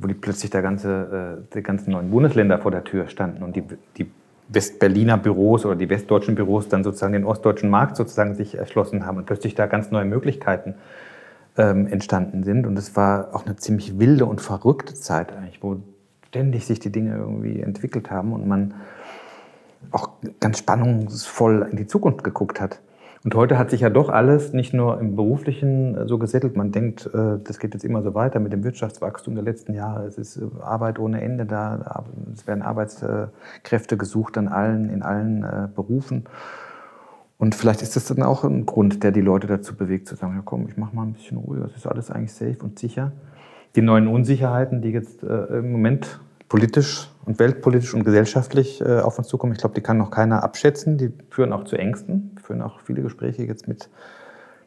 [0.00, 3.54] wo die plötzlich der ganze, äh, die ganzen neuen Bundesländer vor der Tür standen und
[3.54, 3.64] die,
[3.98, 4.10] die
[4.48, 9.18] Westberliner Büros oder die westdeutschen Büros dann sozusagen den ostdeutschen Markt sozusagen sich erschlossen haben
[9.18, 10.74] und plötzlich da ganz neue Möglichkeiten
[11.58, 12.66] ähm, entstanden sind.
[12.66, 15.76] Und es war auch eine ziemlich wilde und verrückte Zeit eigentlich, wo
[16.28, 18.74] ständig sich die Dinge irgendwie entwickelt haben und man
[19.90, 20.10] auch
[20.40, 22.80] ganz spannungsvoll in die Zukunft geguckt hat.
[23.24, 26.56] Und heute hat sich ja doch alles nicht nur im Beruflichen äh, so gesettelt.
[26.56, 30.06] Man denkt, äh, das geht jetzt immer so weiter mit dem Wirtschaftswachstum der letzten Jahre.
[30.06, 32.04] Es ist äh, Arbeit ohne Ende da.
[32.32, 36.24] Es werden Arbeitskräfte gesucht an allen, in allen Berufen.
[37.38, 40.34] Und vielleicht ist das dann auch ein Grund, der die Leute dazu bewegt, zu sagen,
[40.34, 43.12] ja komm, ich mache mal ein bisschen ruhiger, es ist alles eigentlich safe und sicher.
[43.78, 49.18] Die neuen Unsicherheiten, die jetzt äh, im Moment politisch und weltpolitisch und gesellschaftlich äh, auf
[49.18, 50.98] uns zukommen, ich glaube, die kann noch keiner abschätzen.
[50.98, 53.88] Die führen auch zu Ängsten, die führen auch viele Gespräche jetzt mit,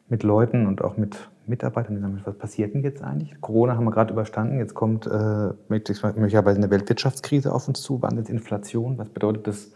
[0.08, 3.36] mit Leuten und auch mit Mitarbeitern, die sagen, was passiert denn jetzt eigentlich?
[3.42, 8.30] Corona haben wir gerade überstanden, jetzt kommt äh, möglicherweise eine Weltwirtschaftskrise auf uns zu, wandelt
[8.30, 8.98] Inflation.
[8.98, 9.74] Was bedeutet das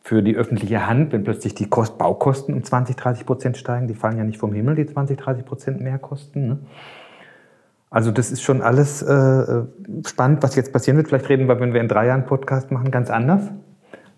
[0.00, 3.94] für die öffentliche Hand, wenn plötzlich die Kost Baukosten um 20, 30 Prozent steigen, die
[3.94, 6.46] fallen ja nicht vom Himmel, die 20, 30 Prozent mehr kosten.
[6.46, 6.58] Ne?
[7.90, 9.64] Also das ist schon alles äh,
[10.06, 11.08] spannend, was jetzt passieren wird.
[11.08, 13.42] Vielleicht reden wir, wenn wir in drei Jahren Podcast machen, ganz anders.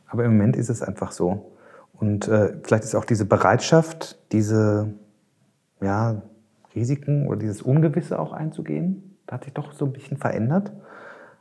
[0.07, 1.53] Aber im Moment ist es einfach so.
[1.95, 4.93] Und äh, vielleicht ist auch diese Bereitschaft, diese
[5.81, 6.21] ja,
[6.75, 10.73] Risiken oder dieses Ungewisse auch einzugehen, Da hat sich doch so ein bisschen verändert.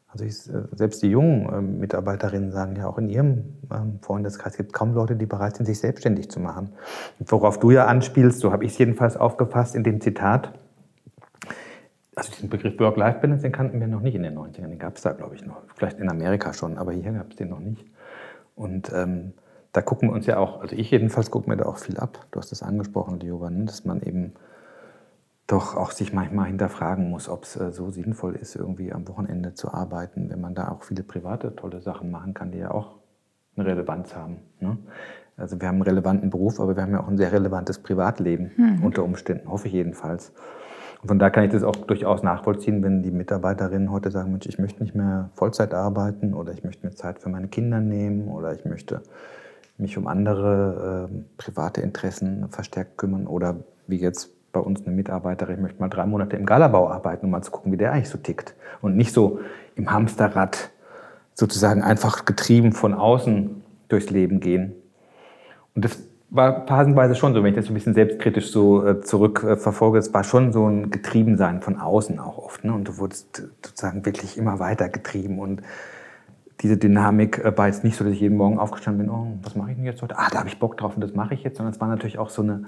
[0.07, 4.53] Also ich, äh, selbst die jungen ähm, Mitarbeiterinnen sagen ja auch in ihrem ähm, Freundeskreis,
[4.53, 6.69] es gibt kaum Leute, die bereit sind, sich selbstständig zu machen.
[7.19, 10.53] Und worauf du ja anspielst, so habe ich es jedenfalls aufgefasst in dem Zitat,
[12.15, 14.67] also diesen Begriff Work-Life-Balance, den kannten wir noch nicht in den 90ern.
[14.67, 15.61] Den gab es da, glaube ich, noch.
[15.75, 17.85] Vielleicht in Amerika schon, aber hier gab es den noch nicht.
[18.55, 19.33] Und ähm,
[19.71, 22.25] da gucken wir uns ja auch, also ich jedenfalls gucke mir da auch viel ab.
[22.31, 23.65] Du hast das angesprochen, ne?
[23.65, 24.33] dass man eben
[25.47, 29.53] doch auch sich manchmal hinterfragen muss, ob es äh, so sinnvoll ist, irgendwie am Wochenende
[29.53, 32.99] zu arbeiten, wenn man da auch viele private tolle Sachen machen kann, die ja auch
[33.55, 34.37] eine Relevanz haben.
[34.59, 34.77] Ne?
[35.37, 38.51] Also wir haben einen relevanten Beruf, aber wir haben ja auch ein sehr relevantes Privatleben
[38.55, 38.83] mhm.
[38.83, 40.33] unter Umständen, hoffe ich jedenfalls.
[41.01, 44.45] Und von da kann ich das auch durchaus nachvollziehen, wenn die Mitarbeiterinnen heute sagen, Mensch,
[44.45, 48.27] ich möchte nicht mehr Vollzeit arbeiten oder ich möchte mir Zeit für meine Kinder nehmen
[48.27, 49.01] oder ich möchte
[49.77, 53.55] mich um andere äh, private Interessen verstärkt kümmern oder
[53.87, 57.31] wie jetzt bei uns eine Mitarbeiterin, ich möchte mal drei Monate im Galabau arbeiten, um
[57.31, 58.53] mal zu gucken, wie der eigentlich so tickt.
[58.81, 59.39] Und nicht so
[59.75, 60.71] im Hamsterrad
[61.33, 64.73] sozusagen einfach getrieben von außen durchs Leben gehen.
[65.73, 65.97] Und das
[66.31, 69.99] war phasenweise schon so, wenn ich das so ein bisschen selbstkritisch so äh, zurückverfolge, äh,
[69.99, 72.63] es war schon so ein Getriebensein von außen auch oft.
[72.63, 72.73] Ne?
[72.73, 75.39] Und du wurdest sozusagen wirklich immer weiter getrieben.
[75.39, 75.61] Und
[76.61, 79.55] diese Dynamik äh, war jetzt nicht so, dass ich jeden Morgen aufgestanden bin, oh, was
[79.55, 80.17] mache ich denn jetzt heute?
[80.17, 81.57] Ah, da habe ich Bock drauf und das mache ich jetzt.
[81.57, 82.63] Sondern es war natürlich auch so eine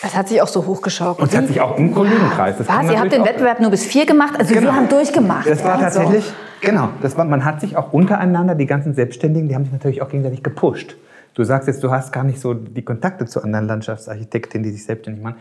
[0.00, 1.22] es hat sich auch so hochgeschaukelt.
[1.22, 2.56] Und es hat sich auch im Kollegenkreis.
[2.58, 2.88] Das Was?
[2.88, 4.34] Ihr habt den Wettbewerb nur bis vier gemacht?
[4.38, 4.68] Also genau.
[4.68, 5.48] wir haben durchgemacht.
[5.48, 6.32] Das war tatsächlich, so.
[6.60, 6.90] genau.
[7.02, 10.08] Das war, man hat sich auch untereinander, die ganzen Selbstständigen, die haben sich natürlich auch
[10.08, 10.96] gegenseitig gepusht.
[11.38, 14.82] Du sagst jetzt, du hast gar nicht so die Kontakte zu anderen Landschaftsarchitektinnen, die sich
[14.82, 15.36] selbstständig machen.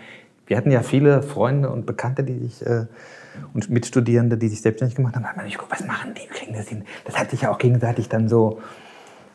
[0.45, 2.86] Wir hatten ja viele Freunde und Bekannte, die sich äh,
[3.55, 5.23] und Mitstudierende, die sich selbstständig gemacht haben.
[5.23, 6.83] Da hat man nicht was machen die, kriegen das hin?
[7.05, 8.62] Das hat sich ja auch gegenseitig dann so,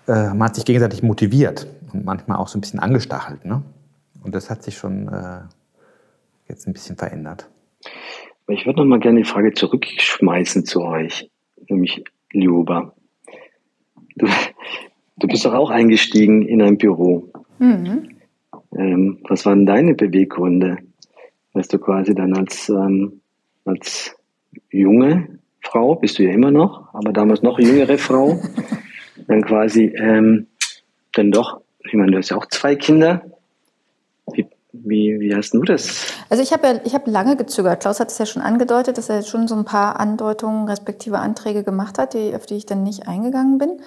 [0.07, 3.45] äh, man hat sich gegenseitig motiviert und manchmal auch so ein bisschen angestachelt.
[3.45, 3.65] Ne?
[4.23, 5.41] Und das hat sich schon äh,
[6.49, 7.51] jetzt ein bisschen verändert.
[8.47, 11.29] Ich würde noch mal gerne die Frage zurückschmeißen zu euch,
[11.69, 12.95] nämlich Liuba.
[14.15, 14.29] Du,
[15.17, 17.29] du bist doch auch eingestiegen in ein Büro.
[17.59, 18.09] Mhm.
[18.77, 20.79] Ähm, was waren deine Beweggründe,
[21.55, 23.21] dass du quasi dann als, ähm,
[23.65, 24.17] als
[24.71, 28.41] junge Frau, bist du ja immer noch, aber damals noch jüngere Frau,
[29.29, 30.47] dann quasi ähm,
[31.13, 33.23] dann doch, ich meine, du hast ja auch zwei Kinder,
[34.33, 36.07] wie, wie, wie hast du das?
[36.31, 37.83] Also ich habe ja, ich habe lange gezögert.
[37.83, 41.63] Klaus hat es ja schon angedeutet, dass er schon so ein paar Andeutungen respektive Anträge
[41.63, 43.81] gemacht hat, die, auf die ich dann nicht eingegangen bin.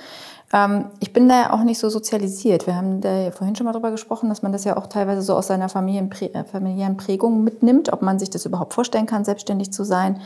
[0.55, 2.65] Ähm, ich bin da ja auch nicht so sozialisiert.
[2.65, 5.21] Wir haben da ja vorhin schon mal drüber gesprochen, dass man das ja auch teilweise
[5.21, 9.73] so aus seiner äh, familiären Prägung mitnimmt, ob man sich das überhaupt vorstellen kann, selbstständig
[9.73, 10.21] zu sein.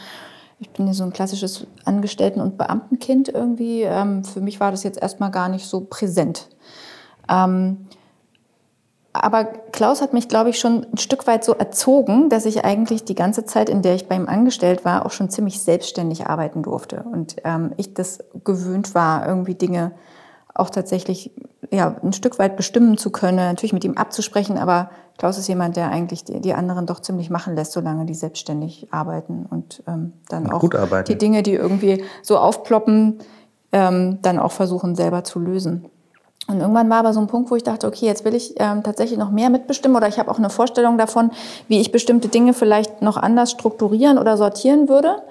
[0.60, 3.82] Ich bin ja so ein klassisches Angestellten- und Beamtenkind irgendwie.
[3.82, 6.50] Ähm, für mich war das jetzt erstmal gar nicht so präsent.
[7.28, 7.88] Ähm,
[9.14, 13.04] aber Klaus hat mich, glaube ich, schon ein Stück weit so erzogen, dass ich eigentlich
[13.04, 16.62] die ganze Zeit, in der ich bei ihm angestellt war, auch schon ziemlich selbstständig arbeiten
[16.62, 17.04] durfte.
[17.12, 19.94] Und ähm, ich das gewöhnt war, irgendwie Dinge
[20.54, 21.32] auch tatsächlich
[21.72, 25.76] ja, ein Stück weit bestimmen zu können, natürlich mit ihm abzusprechen, aber Klaus ist jemand,
[25.76, 30.14] der eigentlich die, die anderen doch ziemlich machen lässt, solange die selbstständig arbeiten und ähm,
[30.30, 33.20] dann und auch die Dinge, die irgendwie so aufploppen,
[33.72, 35.86] ähm, dann auch versuchen selber zu lösen.
[36.50, 38.82] Und irgendwann war aber so ein Punkt, wo ich dachte, okay, jetzt will ich ähm,
[38.82, 41.30] tatsächlich noch mehr mitbestimmen oder ich habe auch eine Vorstellung davon,
[41.68, 45.22] wie ich bestimmte Dinge vielleicht noch anders strukturieren oder sortieren würde.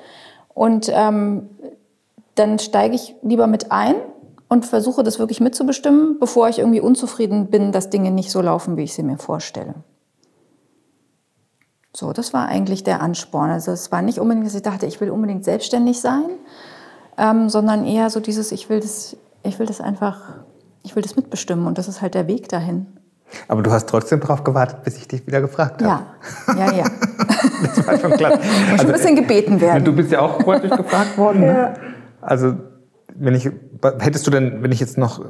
[0.54, 1.48] Und ähm,
[2.36, 3.96] dann steige ich lieber mit ein
[4.48, 8.76] und versuche das wirklich mitzubestimmen, bevor ich irgendwie unzufrieden bin, dass Dinge nicht so laufen,
[8.76, 9.74] wie ich sie mir vorstelle.
[11.92, 13.50] So, das war eigentlich der Ansporn.
[13.50, 16.26] Also es war nicht unbedingt, dass ich dachte, ich will unbedingt selbstständig sein,
[17.16, 20.20] ähm, sondern eher so dieses, ich will das, ich will das einfach
[20.88, 22.86] ich will das mitbestimmen und das ist halt der Weg dahin.
[23.46, 26.06] Aber du hast trotzdem darauf gewartet, bis ich dich wieder gefragt habe.
[26.46, 26.84] Ja, ja, ja.
[27.62, 28.30] das war schon klar.
[28.70, 29.84] Muss also, ein bisschen gebeten werden.
[29.84, 31.40] Du bist ja auch freundlich gefragt worden.
[31.40, 31.46] Ne?
[31.54, 31.74] Ja.
[32.22, 32.54] Also,
[33.14, 33.50] wenn ich,
[33.98, 35.22] hättest du denn, wenn ich jetzt noch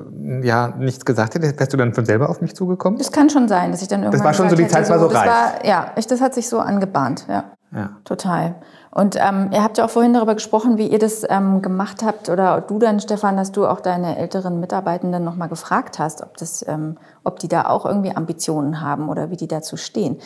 [0.42, 2.98] ja, nichts gesagt hätte, wärst du dann von selber auf mich zugekommen?
[2.98, 4.18] Das kann schon sein, dass ich dann irgendwann.
[4.20, 5.26] Das war schon so, die Zeit hätte, war so reif.
[5.26, 7.44] War, ja, ich, das hat sich so angebahnt, ja.
[7.74, 7.96] ja.
[8.04, 8.54] Total.
[8.98, 12.28] Und ähm, ihr habt ja auch vorhin darüber gesprochen, wie ihr das ähm, gemacht habt
[12.28, 16.66] oder du dann, Stefan, dass du auch deine älteren Mitarbeitenden nochmal gefragt hast, ob, das,
[16.66, 20.16] ähm, ob die da auch irgendwie Ambitionen haben oder wie die dazu stehen.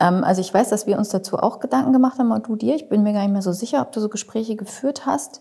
[0.00, 2.74] Ähm, also ich weiß, dass wir uns dazu auch Gedanken gemacht haben und du dir.
[2.74, 5.40] Ich bin mir gar nicht mehr so sicher, ob du so Gespräche geführt hast.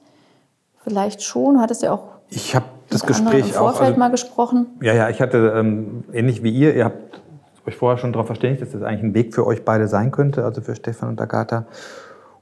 [0.84, 1.56] Vielleicht schon.
[1.56, 4.68] Du hattest ja auch ich habe das Gespräch im Vorfeld auch, also, mal gesprochen.
[4.84, 6.76] Ja, ja, ich hatte ähm, ähnlich wie ihr.
[6.76, 7.22] Ihr habt
[7.66, 10.46] euch vorher schon darauf verständigt, dass das eigentlich ein Weg für euch beide sein könnte,
[10.46, 11.66] also für Stefan und Agatha.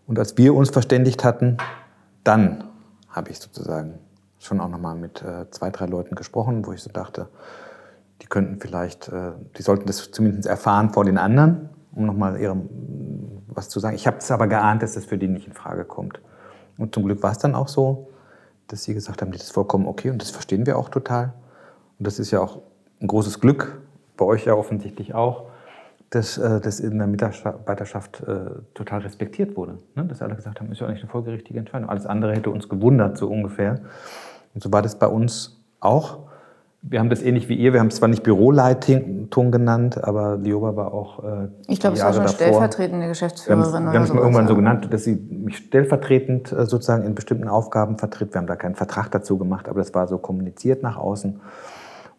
[0.07, 1.57] Und als wir uns verständigt hatten,
[2.23, 2.65] dann
[3.09, 3.99] habe ich sozusagen
[4.39, 7.27] schon auch nochmal mit äh, zwei, drei Leuten gesprochen, wo ich so dachte,
[8.21, 12.57] die könnten vielleicht, äh, die sollten das zumindest erfahren vor den anderen, um nochmal ihre
[13.47, 13.95] was zu sagen.
[13.95, 16.19] Ich habe es aber geahnt, dass das für die nicht in Frage kommt.
[16.77, 18.09] Und zum Glück war es dann auch so,
[18.67, 21.33] dass sie gesagt haben, das ist vollkommen okay und das verstehen wir auch total.
[21.97, 22.61] Und das ist ja auch
[23.01, 23.81] ein großes Glück,
[24.17, 25.45] bei euch ja offensichtlich auch,
[26.15, 28.35] dass äh, das in der Mitarbeiterschaft äh,
[28.73, 29.79] total respektiert wurde.
[29.95, 30.05] Ne?
[30.05, 31.89] Dass alle gesagt haben, ist ja eigentlich eine folgerichtige Entscheidung.
[31.89, 33.81] Alles andere hätte uns gewundert, so ungefähr.
[34.53, 36.19] Und so war das bei uns auch.
[36.81, 40.75] Wir haben das ähnlich wie ihr, wir haben es zwar nicht Büroleitung genannt, aber Lioba
[40.75, 41.23] war auch.
[41.23, 42.35] Äh, ich glaube, es war schon davor.
[42.35, 43.73] stellvertretende Geschäftsführerin.
[43.73, 47.49] Wir haben es mal irgendwann so genannt, dass sie mich stellvertretend äh, sozusagen in bestimmten
[47.49, 48.33] Aufgaben vertritt.
[48.33, 51.41] Wir haben da keinen Vertrag dazu gemacht, aber das war so kommuniziert nach außen.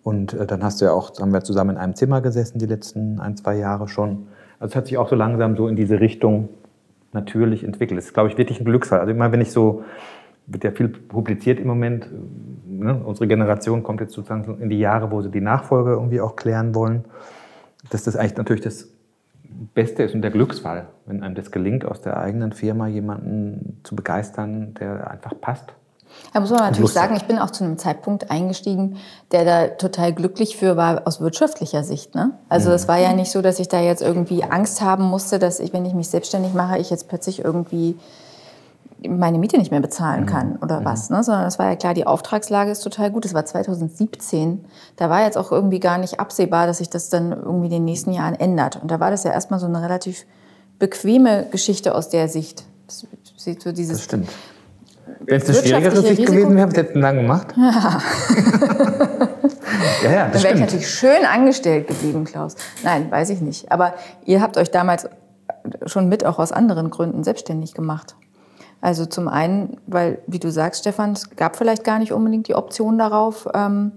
[0.06, 2.66] Und äh, dann hast du ja auch, haben wir zusammen in einem Zimmer gesessen die
[2.66, 4.28] letzten ein, zwei Jahre schon.
[4.60, 6.48] Also es hat sich auch so langsam so in diese Richtung
[7.12, 7.98] natürlich entwickelt.
[7.98, 9.00] Das ist, glaube ich, wirklich ein Glücksfall.
[9.00, 9.82] Also immer wenn ich so
[10.46, 12.06] wird ja viel publiziert im Moment.
[12.68, 13.02] Ne?
[13.04, 16.76] Unsere Generation kommt jetzt sozusagen in die Jahre, wo sie die Nachfolge irgendwie auch klären
[16.76, 17.04] wollen.
[17.90, 18.88] Dass das eigentlich natürlich das
[19.74, 23.96] Beste ist und der Glücksfall, wenn einem das gelingt, aus der eigenen Firma jemanden zu
[23.96, 25.74] begeistern, der einfach passt.
[26.32, 28.98] Da muss man natürlich sagen, ich bin auch zu einem Zeitpunkt eingestiegen,
[29.32, 32.14] der da total glücklich für war aus wirtschaftlicher Sicht.
[32.14, 32.32] Ne?
[32.48, 35.60] Also es war ja nicht so, dass ich da jetzt irgendwie Angst haben musste, dass
[35.60, 37.96] ich, wenn ich mich selbstständig mache, ich jetzt plötzlich irgendwie
[39.08, 40.26] meine Miete nicht mehr bezahlen mhm.
[40.26, 40.84] kann oder mhm.
[40.84, 41.10] was.
[41.10, 41.22] Ne?
[41.22, 43.24] Sondern es war ja klar, die Auftragslage ist total gut.
[43.24, 44.64] Es war 2017.
[44.96, 47.84] Da war jetzt auch irgendwie gar nicht absehbar, dass sich das dann irgendwie in den
[47.84, 48.80] nächsten Jahren ändert.
[48.80, 50.26] Und da war das ja erstmal so eine relativ
[50.78, 52.64] bequeme Geschichte aus der Sicht.
[52.86, 53.06] Das,
[53.36, 54.28] so dieses das stimmt.
[55.20, 57.54] Wenn es eine schwierigere Sicht Risiko gewesen wäre, hätten wir lang gemacht.
[57.56, 58.02] Ja.
[60.02, 62.56] ja, ja, das Dann wäre ich natürlich schön angestellt geblieben, Klaus.
[62.82, 63.72] Nein, weiß ich nicht.
[63.72, 63.94] Aber
[64.24, 65.08] ihr habt euch damals
[65.86, 68.16] schon mit auch aus anderen Gründen selbstständig gemacht.
[68.80, 72.54] Also zum einen, weil, wie du sagst, Stefan, es gab vielleicht gar nicht unbedingt die
[72.54, 73.92] Option darauf, ähm,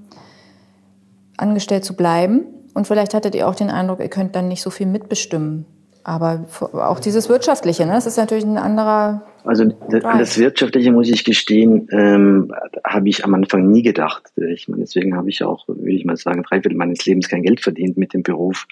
[1.38, 2.46] angestellt zu bleiben.
[2.74, 5.66] Und vielleicht hattet ihr auch den Eindruck, ihr könnt dann nicht so viel mitbestimmen.
[6.04, 7.94] Aber auch dieses Wirtschaftliche, ne?
[7.94, 9.24] das ist natürlich ein anderer.
[9.44, 14.24] Also das Wirtschaftliche, muss ich gestehen, ähm, habe ich am Anfang nie gedacht.
[14.36, 17.44] Ich meine, deswegen habe ich auch, würde ich mal sagen, drei Viertel meines Lebens kein
[17.44, 18.68] Geld verdient mit dem Beruf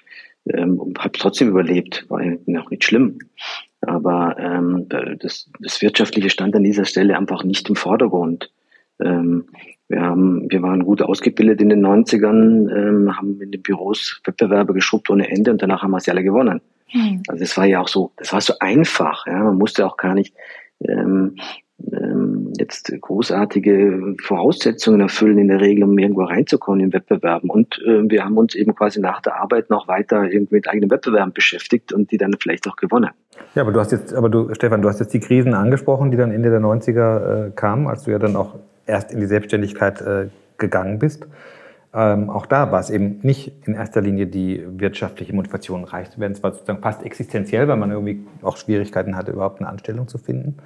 [0.54, 2.06] ähm, und habe trotzdem überlebt.
[2.10, 3.20] War auch nicht schlimm.
[3.82, 4.88] Aber ähm,
[5.20, 8.52] das, das Wirtschaftliche stand an dieser Stelle einfach nicht im Vordergrund.
[9.00, 9.46] Ähm,
[9.88, 14.74] wir, haben, wir waren gut ausgebildet in den 90ern, ähm, haben in den Büros Wettbewerbe
[14.74, 16.62] geschrubbt ohne Ende und danach haben wir sie alle gewonnen.
[16.94, 17.24] Mhm.
[17.28, 19.26] Also das war ja auch so, das war so einfach.
[19.28, 19.44] Ja?
[19.44, 20.34] Man musste auch gar nicht
[20.80, 21.36] ähm,
[21.92, 27.50] ähm, jetzt großartige Voraussetzungen erfüllen in der Regel, um irgendwo reinzukommen in Wettbewerben.
[27.50, 30.90] Und äh, wir haben uns eben quasi nach der Arbeit noch weiter irgendwie mit eigenen
[30.90, 33.12] Wettbewerben beschäftigt und die dann vielleicht auch gewonnen.
[33.54, 36.18] Ja, aber du hast jetzt, aber du, Stefan, du hast jetzt die Krisen angesprochen, die
[36.18, 38.56] dann Ende der 90er äh, kamen, als du ja dann auch
[38.88, 41.28] erst in die Selbstständigkeit äh, gegangen bist.
[41.98, 46.20] Ähm, auch da war es eben nicht in erster Linie die wirtschaftliche Motivation, reich zu
[46.20, 46.34] werden.
[46.34, 50.20] Es war sozusagen fast existenziell, weil man irgendwie auch Schwierigkeiten hatte, überhaupt eine Anstellung zu
[50.20, 50.58] finden.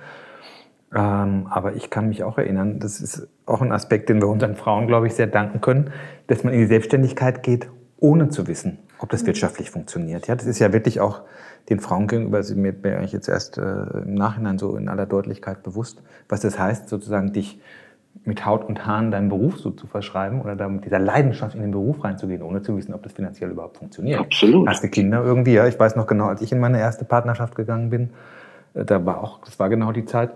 [0.94, 4.58] Ähm, aber ich kann mich auch erinnern, das ist auch ein Aspekt, den wir unseren
[4.58, 5.92] Frauen, glaube ich, sehr danken können,
[6.28, 10.28] dass man in die Selbstständigkeit geht, ohne zu wissen, ob das wirtschaftlich funktioniert.
[10.28, 11.22] Ja, das ist ja wirklich auch
[11.70, 15.64] den Frauen gegenüber, sind mir eigentlich jetzt erst äh, im Nachhinein so in aller Deutlichkeit
[15.64, 17.62] bewusst, was das heißt, sozusagen dich
[18.24, 21.62] mit Haut und Haaren deinem Beruf so zu verschreiben oder da mit dieser Leidenschaft in
[21.62, 24.20] den Beruf reinzugehen, ohne zu wissen, ob das finanziell überhaupt funktioniert.
[24.20, 24.68] Absolut.
[24.68, 25.54] Hast du Kinder irgendwie?
[25.54, 28.12] Ja, ich weiß noch genau, als ich in meine erste Partnerschaft gegangen bin,
[28.76, 30.32] äh, da war auch, das war genau die Zeit,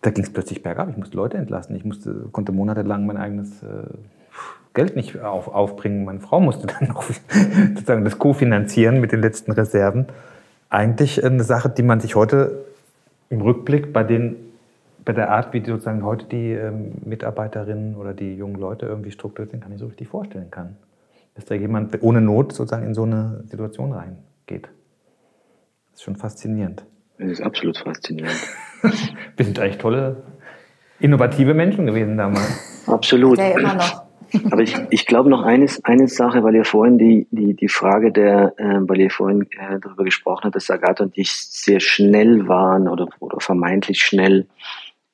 [0.00, 0.88] da ging es plötzlich bergab.
[0.88, 1.76] Ich musste Leute entlassen.
[1.76, 3.66] Ich musste, konnte monatelang mein eigenes äh,
[4.72, 6.04] Geld nicht auf, aufbringen.
[6.04, 7.02] Meine Frau musste dann noch
[7.74, 10.06] sozusagen das kofinanzieren mit den letzten Reserven.
[10.70, 12.64] Eigentlich eine Sache, die man sich heute
[13.28, 14.36] im Rückblick bei den
[15.06, 19.52] bei der Art, wie sozusagen heute die ähm, Mitarbeiterinnen oder die jungen Leute irgendwie strukturiert
[19.52, 20.76] sind, gar nicht so richtig vorstellen kann.
[21.36, 24.68] Dass da jemand ohne Not sozusagen in so eine Situation reingeht.
[25.90, 26.84] Das ist schon faszinierend.
[27.18, 28.34] Das ist absolut faszinierend.
[29.36, 30.24] Wir sind eigentlich tolle,
[30.98, 32.84] innovative Menschen gewesen damals.
[32.88, 33.38] Absolut.
[33.38, 34.06] Ja, immer noch.
[34.50, 38.10] Aber ich, ich glaube noch eines, eine Sache, weil ihr vorhin die, die, die Frage
[38.10, 42.48] der, äh, weil ihr vorhin äh, darüber gesprochen habt, dass Agatha und ich sehr schnell
[42.48, 44.48] waren oder, oder vermeintlich schnell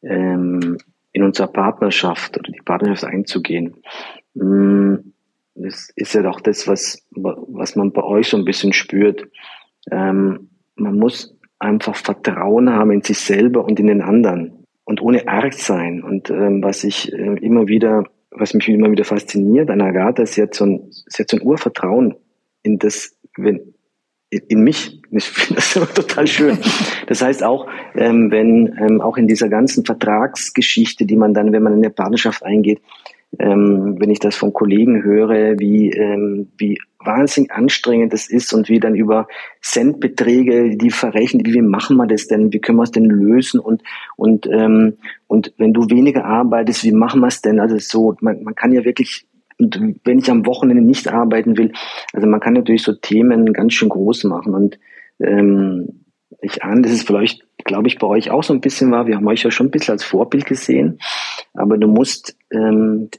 [0.03, 0.79] ähm,
[1.13, 3.77] in unserer Partnerschaft oder die Partnerschaft einzugehen.
[4.35, 4.97] Mm,
[5.55, 9.29] das ist ja auch das, was, was man bei euch so ein bisschen spürt.
[9.91, 15.29] Ähm, man muss einfach Vertrauen haben in sich selber und in den anderen und ohne
[15.29, 16.03] arg sein.
[16.03, 20.43] Und ähm, was ich äh, immer wieder, was mich immer wieder fasziniert an Agatha, sie
[20.43, 22.17] hat so ein, sie hat so ein Urvertrauen
[22.63, 23.72] in das, wenn,
[24.33, 24.99] in mich.
[25.15, 26.59] Ich finde das total schön.
[27.07, 31.63] Das heißt auch, ähm, wenn ähm, auch in dieser ganzen Vertragsgeschichte, die man dann, wenn
[31.63, 32.81] man in eine Partnerschaft eingeht,
[33.39, 38.71] ähm, wenn ich das von Kollegen höre, wie, ähm, wie wahnsinnig anstrengend das ist und
[38.71, 39.29] wie dann über
[39.61, 43.61] Centbeträge die verrechnen, wie, wie machen wir das denn, wie können wir es denn lösen
[43.61, 43.83] und,
[44.17, 44.95] und, ähm,
[45.27, 47.61] und wenn du weniger arbeitest, wie machen wir es denn?
[47.61, 49.27] Also so, man, man kann ja wirklich
[49.63, 51.73] und wenn ich am Wochenende nicht arbeiten will,
[52.13, 54.79] also man kann natürlich so Themen ganz schön groß machen und
[55.21, 56.05] ähm,
[56.41, 59.07] ich ahne, dass es vielleicht, glaube ich, bei euch auch so ein bisschen war.
[59.07, 60.99] Wir haben euch ja schon ein bisschen als Vorbild gesehen,
[61.55, 63.11] aber du musst ähm,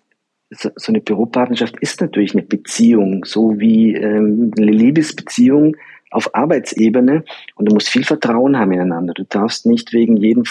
[0.50, 5.76] so, so eine Büropartnerschaft ist natürlich eine Beziehung, so wie ähm, eine Liebesbeziehung
[6.12, 7.24] auf Arbeitsebene
[7.56, 9.14] und du musst viel Vertrauen haben ineinander.
[9.14, 10.44] Du darfst nicht wegen jedem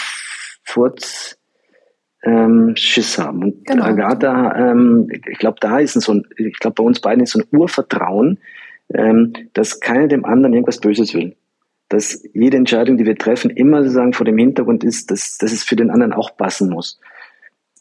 [0.63, 1.37] Furz
[2.23, 3.43] ähm, Schiss haben.
[3.43, 3.83] Und genau.
[3.83, 7.31] Agatha, ähm, ich glaube, da ist ein so ein, ich glaube, bei uns beiden ist
[7.31, 8.39] so ein Urvertrauen,
[8.93, 11.35] ähm, dass keiner dem anderen irgendwas Böses will.
[11.89, 15.63] Dass jede Entscheidung, die wir treffen, immer sozusagen vor dem Hintergrund ist, dass, dass es
[15.63, 16.99] für den anderen auch passen muss.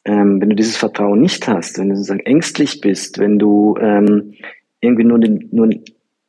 [0.04, 4.34] Ähm, wenn du dieses Vertrauen nicht hast, wenn du sozusagen ängstlich bist, wenn du ähm,
[4.80, 5.84] irgendwie nur, den, nur einen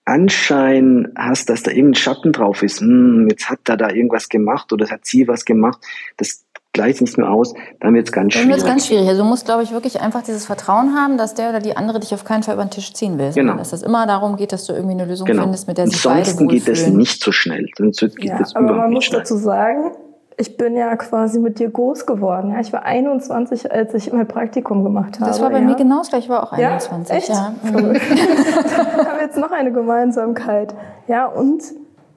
[0.06, 4.72] Anschein hast, dass da irgendein Schatten drauf ist, hm, jetzt hat er da irgendwas gemacht
[4.72, 5.80] oder hat sie was gemacht,
[6.18, 8.48] das, gleicht nicht mehr aus, dann wird es ganz schwierig.
[8.48, 9.08] Dann wird es ganz schwierig.
[9.08, 12.00] Also du musst, glaube ich, wirklich einfach dieses Vertrauen haben, dass der oder die andere
[12.00, 13.32] dich auf keinen Fall über den Tisch ziehen will.
[13.32, 13.56] Genau.
[13.56, 15.44] Dass es immer darum geht, dass du irgendwie eine Lösung genau.
[15.44, 17.68] findest, mit der sich Ansonsten beide geht es nicht so schnell.
[17.78, 19.20] Sonst geht ja, das aber man muss schnell.
[19.20, 19.92] dazu sagen,
[20.36, 22.52] ich bin ja quasi mit dir groß geworden.
[22.52, 25.30] Ja, ich war 21, als ich mein Praktikum gemacht habe.
[25.30, 25.66] Das war bei ja.
[25.66, 26.18] mir genauso.
[26.18, 27.10] Ich war auch 21.
[27.12, 27.30] Ja, echt?
[27.30, 27.54] ja.
[27.72, 30.74] haben wir jetzt noch eine Gemeinsamkeit.
[31.08, 31.62] Ja, und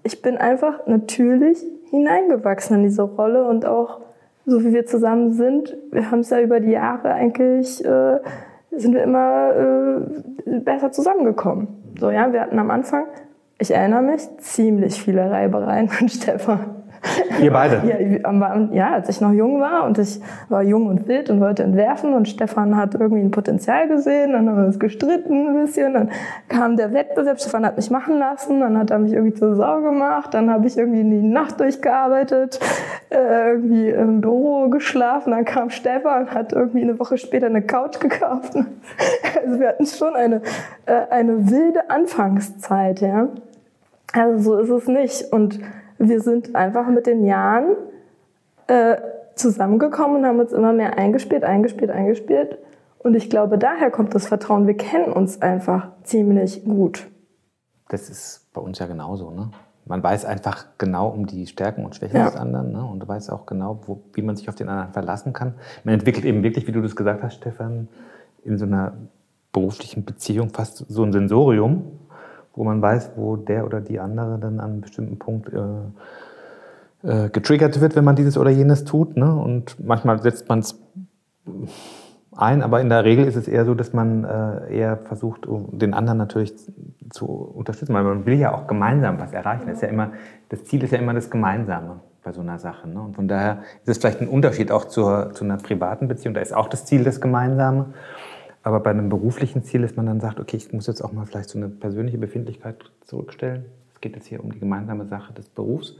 [0.02, 1.58] ich bin einfach natürlich
[1.90, 4.00] hineingewachsen in diese Rolle und auch
[4.46, 8.20] so wie wir zusammen sind, wir haben es ja über die Jahre eigentlich, äh,
[8.70, 9.50] sind wir immer
[10.46, 11.68] äh, besser zusammengekommen.
[11.98, 13.06] So, ja, wir hatten am Anfang,
[13.58, 16.75] ich erinnere mich, ziemlich viele Reibereien mit Stefan.
[17.42, 17.82] Ihr beide?
[17.86, 21.62] Ja, ja, als ich noch jung war und ich war jung und wild und wollte
[21.62, 25.94] entwerfen und Stefan hat irgendwie ein Potenzial gesehen, dann haben wir uns gestritten ein bisschen,
[25.94, 26.10] dann
[26.48, 29.80] kam der Wettbewerb, Stefan hat mich machen lassen, dann hat er mich irgendwie zur Sau
[29.82, 32.60] gemacht, dann habe ich irgendwie in die Nacht durchgearbeitet,
[33.10, 38.00] äh, irgendwie im Büro geschlafen, dann kam Stefan, hat irgendwie eine Woche später eine Couch
[38.00, 38.54] gekauft.
[39.44, 40.40] Also wir hatten schon eine,
[40.86, 43.28] äh, eine wilde Anfangszeit, ja.
[44.12, 45.60] Also so ist es nicht und
[45.98, 47.76] wir sind einfach mit den Jahren
[48.66, 48.96] äh,
[49.34, 52.58] zusammengekommen und haben uns immer mehr eingespielt, eingespielt, eingespielt.
[52.98, 54.66] Und ich glaube, daher kommt das Vertrauen.
[54.66, 57.06] Wir kennen uns einfach ziemlich gut.
[57.88, 59.30] Das ist bei uns ja genauso.
[59.30, 59.50] Ne?
[59.84, 62.24] Man weiß einfach genau um die Stärken und Schwächen ja.
[62.24, 62.84] des anderen ne?
[62.84, 65.54] und weiß auch genau, wo, wie man sich auf den anderen verlassen kann.
[65.84, 67.88] Man entwickelt eben wirklich, wie du das gesagt hast, Stefan,
[68.42, 68.94] in so einer
[69.52, 72.00] beruflichen Beziehung fast so ein Sensorium,
[72.56, 75.58] wo man weiß, wo der oder die andere dann an einem bestimmten Punkt äh,
[77.06, 79.16] äh, getriggert wird, wenn man dieses oder jenes tut.
[79.16, 79.32] Ne?
[79.32, 80.80] Und manchmal setzt man es
[82.34, 85.94] ein, aber in der Regel ist es eher so, dass man äh, eher versucht, den
[85.94, 86.54] anderen natürlich
[87.10, 89.66] zu unterstützen, weil man will ja auch gemeinsam was erreichen.
[89.66, 90.12] Das, ist ja immer,
[90.48, 92.88] das Ziel ist ja immer das Gemeinsame bei so einer Sache.
[92.88, 93.00] Ne?
[93.00, 96.34] Und von daher ist es vielleicht ein Unterschied auch zur, zu einer privaten Beziehung.
[96.34, 97.86] Da ist auch das Ziel das Gemeinsame.
[98.66, 101.24] Aber bei einem beruflichen Ziel ist man dann sagt, okay, ich muss jetzt auch mal
[101.24, 103.66] vielleicht so eine persönliche Befindlichkeit zurückstellen.
[103.94, 105.94] Es geht jetzt hier um die gemeinsame Sache des Berufs.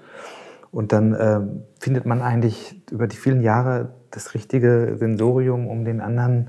[0.73, 1.43] Und dann äh,
[1.79, 6.49] findet man eigentlich über die vielen Jahre das richtige Sensorium, um den anderen.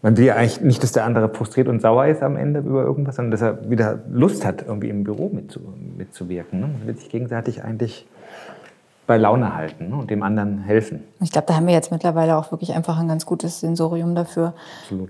[0.00, 2.82] Man will ja eigentlich nicht, dass der andere frustriert und sauer ist am Ende über
[2.82, 5.60] irgendwas, sondern dass er wieder Lust hat, irgendwie im Büro mitzu,
[5.94, 6.58] mitzuwirken.
[6.58, 6.68] Ne?
[6.68, 8.06] Man will sich gegenseitig eigentlich
[9.06, 11.02] bei Laune halten und dem anderen helfen.
[11.20, 14.54] Ich glaube, da haben wir jetzt mittlerweile auch wirklich einfach ein ganz gutes Sensorium dafür,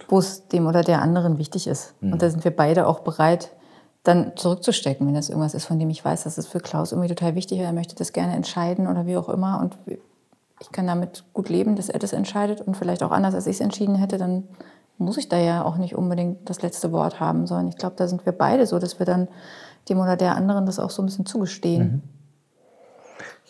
[0.09, 1.95] wo es dem oder der anderen wichtig ist.
[2.01, 2.15] Mhm.
[2.15, 3.51] Und da sind wir beide auch bereit,
[4.03, 7.09] dann zurückzustecken, wenn das irgendwas ist, von dem ich weiß, das ist für Klaus irgendwie
[7.09, 9.61] total wichtig, er möchte das gerne entscheiden oder wie auch immer.
[9.61, 9.79] Und
[10.61, 13.57] ich kann damit gut leben, dass er das entscheidet und vielleicht auch anders, als ich
[13.57, 14.45] es entschieden hätte, dann
[14.99, 18.09] muss ich da ja auch nicht unbedingt das letzte Wort haben, sondern ich glaube, da
[18.09, 19.29] sind wir beide so, dass wir dann
[19.89, 21.83] dem oder der anderen das auch so ein bisschen zugestehen.
[21.83, 22.03] Mhm.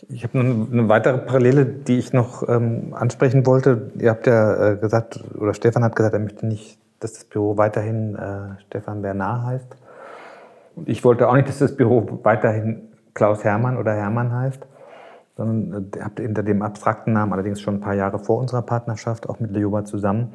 [0.08, 3.92] Ich habe eine weitere Parallele, die ich noch ähm, ansprechen wollte.
[3.98, 7.56] Ihr habt ja äh, gesagt, oder Stefan hat gesagt, er möchte nicht, dass das Büro
[7.56, 9.76] weiterhin äh, Stefan Bernard heißt.
[10.76, 14.66] Und ich wollte auch nicht, dass das Büro weiterhin Klaus Hermann oder Hermann heißt,
[15.36, 18.62] sondern äh, ihr habt hinter dem abstrakten Namen, allerdings schon ein paar Jahre vor unserer
[18.62, 20.34] Partnerschaft, auch mit Leoba zusammen,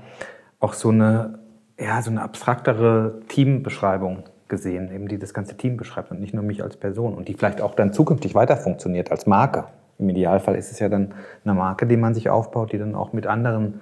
[0.59, 1.39] auch so eine,
[1.80, 6.43] ja, so eine abstraktere Teambeschreibung gesehen, eben die das ganze Team beschreibt und nicht nur
[6.43, 9.66] mich als Person und die vielleicht auch dann zukünftig weiter funktioniert als Marke.
[10.00, 13.14] Im Idealfall ist es ja dann eine Marke, die man sich aufbaut, die dann auch
[13.14, 13.82] mit anderen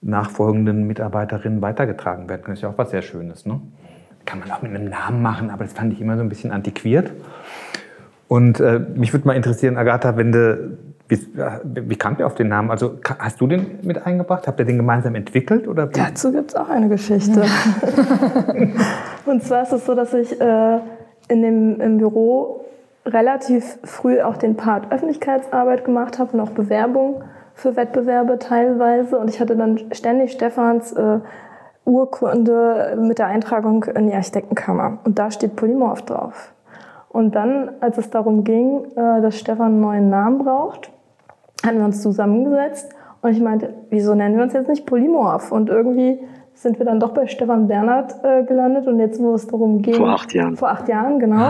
[0.00, 2.52] nachfolgenden Mitarbeiterinnen weitergetragen werden kann.
[2.52, 3.46] Das ist ja auch was sehr Schönes.
[3.46, 3.60] Ne?
[4.24, 6.50] Kann man auch mit einem Namen machen, aber das fand ich immer so ein bisschen
[6.50, 7.12] antiquiert.
[8.28, 10.76] Und äh, mich würde mal interessieren, Agatha, wenn du,
[11.64, 12.70] wie, kamt ihr auf den Namen?
[12.70, 14.46] Also hast du den mit eingebracht?
[14.46, 15.66] Habt ihr den gemeinsam entwickelt?
[15.68, 15.86] Oder?
[15.86, 17.42] Dazu gibt es auch eine Geschichte.
[19.26, 20.78] und zwar ist es so, dass ich äh,
[21.28, 22.64] in dem, im Büro
[23.06, 27.22] relativ früh auch den Part Öffentlichkeitsarbeit gemacht habe und auch Bewerbung
[27.54, 29.18] für Wettbewerbe teilweise.
[29.18, 31.18] Und ich hatte dann ständig Stefans äh,
[31.84, 34.98] Urkunde mit der Eintragung in die Architektenkammer.
[35.04, 36.52] Und da steht Polymorph drauf.
[37.08, 40.91] Und dann, als es darum ging, äh, dass Stefan einen neuen Namen braucht,
[41.64, 42.90] hatten wir uns zusammengesetzt
[43.22, 45.52] und ich meinte, wieso nennen wir uns jetzt nicht Polymorph?
[45.52, 46.18] Und irgendwie
[46.54, 49.94] sind wir dann doch bei Stefan Bernhard äh, gelandet und jetzt, wo es darum ging.
[49.94, 50.56] Vor acht Jahren.
[50.56, 51.48] Vor acht Jahren, genau.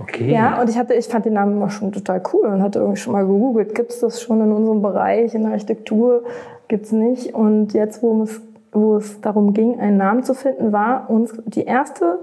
[0.00, 0.32] Okay.
[0.32, 2.98] Ja, und ich hatte, ich fand den Namen immer schon total cool und hatte irgendwie
[2.98, 6.24] schon mal gegoogelt, gibt es das schon in unserem Bereich, in der Architektur?
[6.68, 7.34] Gibt's nicht.
[7.34, 8.42] Und jetzt, wo es,
[8.72, 12.18] wo es darum ging, einen Namen zu finden, war uns die erste,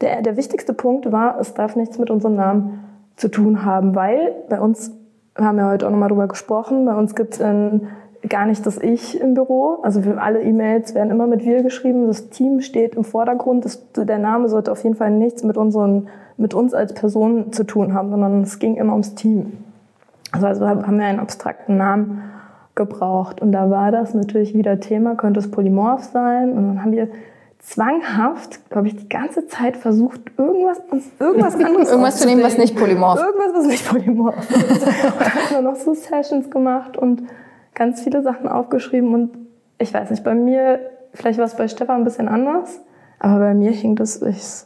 [0.00, 2.84] der, der wichtigste Punkt war, es darf nichts mit unserem Namen
[3.16, 4.92] zu tun haben, weil bei uns,
[5.36, 7.88] haben ja heute auch nochmal drüber gesprochen, bei uns gibt's ein
[8.28, 9.78] gar nicht das Ich im Büro.
[9.82, 12.06] Also alle E-Mails werden immer mit wir geschrieben.
[12.06, 13.64] Das Team steht im Vordergrund.
[13.64, 17.64] Das, der Name sollte auf jeden Fall nichts mit, unseren, mit uns als Person zu
[17.64, 19.64] tun haben, sondern es ging immer ums Team.
[20.30, 22.22] Also, also haben wir einen abstrakten Namen
[22.74, 23.42] gebraucht.
[23.42, 26.52] Und da war das natürlich wieder Thema, könnte es Polymorph sein.
[26.52, 27.08] Und dann haben wir
[27.62, 32.58] zwanghaft, glaube ich, die ganze Zeit versucht, irgendwas, uns irgendwas anderes Irgendwas zu nehmen, was
[32.58, 33.20] nicht polymorph.
[33.20, 34.60] Irgendwas, was nicht polymorph ist.
[34.86, 37.22] und dann haben wir noch so Sessions gemacht und
[37.74, 39.14] ganz viele Sachen aufgeschrieben.
[39.14, 39.30] Und
[39.78, 40.80] ich weiß nicht, bei mir,
[41.14, 42.80] vielleicht war es bei Stefan ein bisschen anders,
[43.20, 44.64] aber bei mir hing das, ich,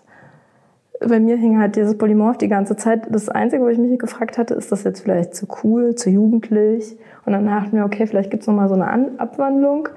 [1.07, 3.07] bei mir hing halt dieses Polymorph die ganze Zeit.
[3.11, 6.97] Das Einzige, wo ich mich gefragt hatte, ist das jetzt vielleicht zu cool, zu jugendlich?
[7.27, 9.91] Und dann dachten wir, okay, vielleicht gibt's noch mal so eine An Abwandlung.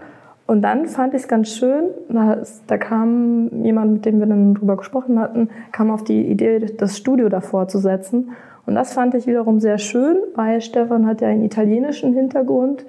[0.50, 4.56] Und dann fand ich es ganz schön, da, da kam jemand, mit dem wir dann
[4.56, 8.32] drüber gesprochen hatten, kam auf die Idee, das Studio davor zu setzen.
[8.66, 12.84] Und das fand ich wiederum sehr schön, weil Stefan hat ja einen italienischen Hintergrund,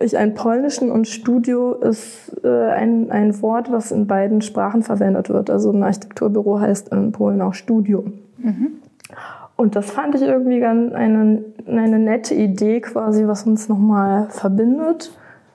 [0.00, 5.28] ich einen polnischen und Studio ist äh, ein, ein Wort, was in beiden Sprachen verwendet
[5.28, 5.50] wird.
[5.50, 8.04] Also ein Architekturbüro heißt in Polen auch Studio.
[9.56, 15.12] Und das fand ich irgendwie ganz eine, eine nette Idee quasi, was uns nochmal verbindet.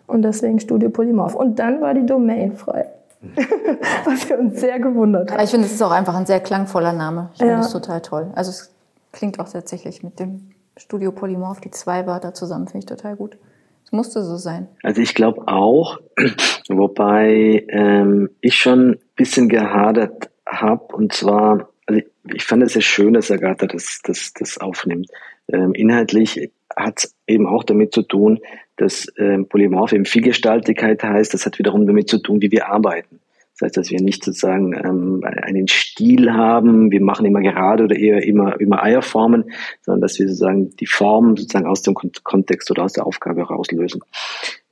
[0.07, 1.35] Und deswegen Studio Polymorph.
[1.35, 2.87] Und dann war die Domain frei.
[4.05, 5.35] was wir uns sehr gewundert haben.
[5.35, 7.29] Aber ich finde, es ist auch einfach ein sehr klangvoller Name.
[7.33, 7.59] Ich finde Ja.
[7.61, 8.31] es total toll.
[8.35, 8.73] Also es
[9.13, 13.37] klingt auch tatsächlich mit dem Studio Polymorph, die zwei Wörter zusammen, finde ich total gut.
[13.85, 14.67] Es musste so sein.
[14.81, 15.99] Also ich glaube auch,
[16.69, 22.73] wobei ähm, ich schon ein bisschen gehadert habe und zwar, also ich, ich fand es
[22.73, 25.07] sehr schön, dass Agatha das, das, das aufnimmt.
[25.47, 28.39] Ähm, inhaltlich hat es eben auch damit zu tun,
[28.75, 33.19] dass ähm, Polymorph eben Vielgestaltigkeit heißt, das hat wiederum damit zu tun, wie wir arbeiten.
[33.53, 37.95] Das heißt, dass wir nicht sozusagen ähm, einen Stil haben, wir machen immer gerade oder
[37.95, 39.51] eher immer, immer Eierformen,
[39.81, 43.41] sondern dass wir sozusagen die Form sozusagen aus dem Kon- Kontext oder aus der Aufgabe
[43.41, 44.01] herauslösen.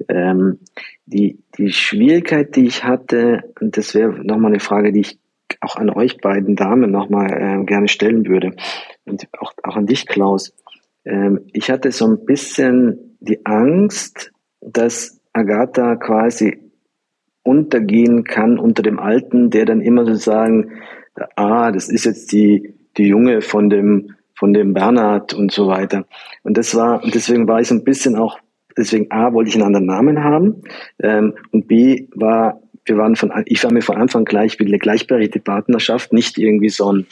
[0.07, 0.57] Ähm,
[1.05, 5.19] die, die Schwierigkeit, die ich hatte, und das wäre nochmal eine Frage, die ich
[5.59, 8.55] auch an euch beiden Damen nochmal äh, gerne stellen würde,
[9.05, 10.55] und auch, auch an dich, Klaus.
[11.05, 14.31] Ähm, ich hatte so ein bisschen die Angst,
[14.61, 16.59] dass Agatha quasi
[17.43, 20.71] untergehen kann unter dem Alten, der dann immer so sagen,
[21.35, 26.05] ah, das ist jetzt die, die Junge von dem, von dem Bernhard und so weiter.
[26.43, 28.39] Und das war, deswegen war ich so ein bisschen auch,
[28.77, 30.61] deswegen A, wollte ich einen anderen Namen haben,
[31.01, 34.79] ähm, und B, war, wir waren von, ich war mir von Anfang gleich wie eine
[34.79, 37.07] gleichberechtigte Partnerschaft, nicht irgendwie so ein,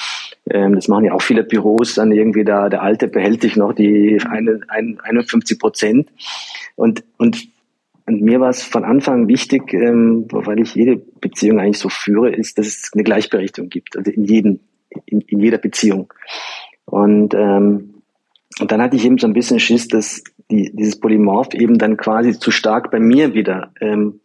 [0.49, 3.73] ähm, das machen ja auch viele Büros, dann irgendwie da, der Alte behält sich noch
[3.73, 6.09] die eine, ein, 51 Prozent.
[6.75, 7.47] Und, und
[8.09, 12.31] und mir war es von Anfang wichtig, ähm, weil ich jede Beziehung eigentlich so führe,
[12.31, 14.61] ist, dass es eine Gleichberechtigung gibt, also in jedem,
[15.05, 16.11] in, in jeder Beziehung.
[16.85, 18.01] Und, ähm,
[18.59, 21.97] und dann hatte ich eben so ein bisschen Schiss, dass die, dieses Polymorph eben dann
[21.97, 24.21] quasi zu stark bei mir wieder ähm,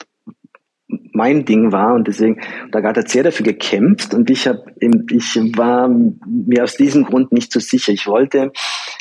[1.15, 2.41] mein Ding war und deswegen
[2.73, 7.33] da hat er sehr dafür gekämpft und ich habe ich war mir aus diesem Grund
[7.33, 7.93] nicht so sicher.
[7.93, 8.53] Ich wollte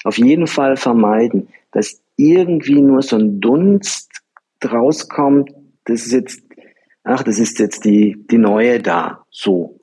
[0.04, 4.10] auf jeden Fall vermeiden, dass irgendwie nur so ein Dunst
[4.64, 5.50] rauskommt,
[5.86, 6.44] das ist jetzt,
[7.04, 9.80] ach, das ist jetzt die, die neue da, so.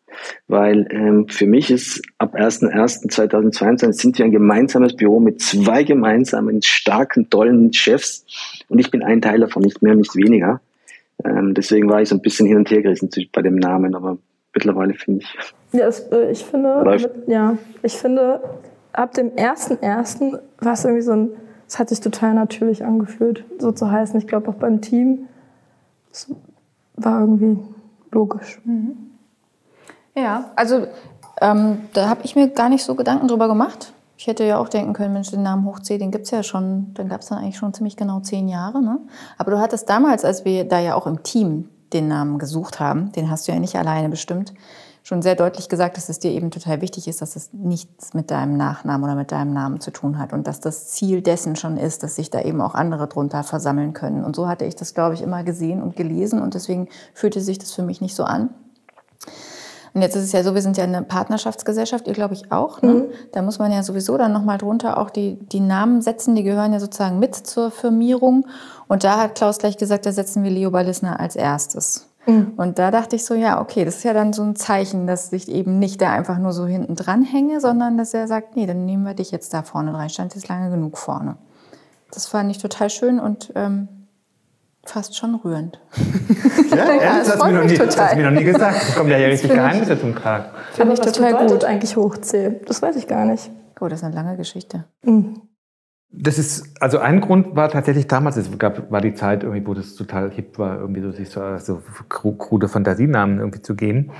[0.49, 6.62] Weil ähm, für mich ist ab 1.1.2022 sind wir ein gemeinsames Büro mit zwei gemeinsamen,
[6.62, 8.26] starken, tollen Chefs
[8.68, 10.61] und ich bin ein Teil davon, nicht mehr, nicht weniger.
[11.24, 14.18] Ähm, deswegen war ich so ein bisschen hin und her gerissen bei dem Namen, aber
[14.54, 15.36] mittlerweile finde ich,
[15.72, 18.40] Ja, es, äh, ich finde, mit, ja, ich finde,
[18.92, 21.30] ab dem ersten ersten war es irgendwie so ein,
[21.68, 24.18] es hat sich total natürlich angefühlt, so zu heißen.
[24.18, 25.28] Ich glaube auch beim Team,
[26.10, 26.32] es
[26.96, 27.58] war irgendwie
[28.10, 28.60] logisch.
[30.16, 30.86] Ja, also
[31.40, 33.92] ähm, da habe ich mir gar nicht so Gedanken drüber gemacht.
[34.20, 37.08] Ich hätte ja auch denken können, Mensch, den Namen Hoch den gibt's ja schon, dann
[37.08, 38.82] gab's dann eigentlich schon ziemlich genau zehn Jahre.
[38.82, 38.98] Ne?
[39.38, 43.12] Aber du hattest damals, als wir da ja auch im Team den Namen gesucht haben,
[43.12, 44.52] den hast du ja nicht alleine bestimmt,
[45.02, 48.30] schon sehr deutlich gesagt, dass es dir eben total wichtig ist, dass es nichts mit
[48.30, 51.78] deinem Nachnamen oder mit deinem Namen zu tun hat und dass das Ziel dessen schon
[51.78, 54.22] ist, dass sich da eben auch andere drunter versammeln können.
[54.22, 57.58] Und so hatte ich das, glaube ich, immer gesehen und gelesen und deswegen fühlte sich
[57.58, 58.50] das für mich nicht so an.
[59.93, 62.82] Und jetzt ist es ja so, wir sind ja eine Partnerschaftsgesellschaft, ihr glaube ich auch.
[62.82, 62.93] Ne?
[62.93, 63.05] Mhm.
[63.32, 66.72] Da muss man ja sowieso dann nochmal drunter auch die, die Namen setzen, die gehören
[66.72, 68.47] ja sozusagen mit zur Firmierung.
[68.88, 72.09] Und da hat Klaus gleich gesagt, da setzen wir Leo Ballissner als erstes.
[72.26, 72.53] Mhm.
[72.57, 75.32] Und da dachte ich so, ja, okay, das ist ja dann so ein Zeichen, dass
[75.32, 78.66] ich eben nicht da einfach nur so hinten dran hänge, sondern dass er sagt, nee,
[78.66, 80.11] dann nehmen wir dich jetzt da vorne rein.
[80.11, 81.36] Stand jetzt lange genug vorne.
[82.12, 83.88] Das fand ich total schön und ähm,
[84.85, 85.81] fast schon rührend.
[86.70, 88.76] Ja, ja das, hast, mir noch nie, das hast du mir noch nie gesagt.
[88.89, 90.47] Es kommen ja hier richtig Geheimnisse zum Tragen.
[90.72, 91.64] Finde ich total gut.
[91.64, 92.57] eigentlich hochzählen?
[92.66, 93.51] Das weiß ich gar nicht.
[93.81, 94.85] Oh, das ist eine lange Geschichte.
[95.03, 95.43] Mhm.
[96.12, 99.74] Das ist, also ein Grund war tatsächlich damals, es gab, war die Zeit irgendwie, wo
[99.74, 104.11] das total hip war, irgendwie so, sich so, so krude Fantasienamen irgendwie zu geben.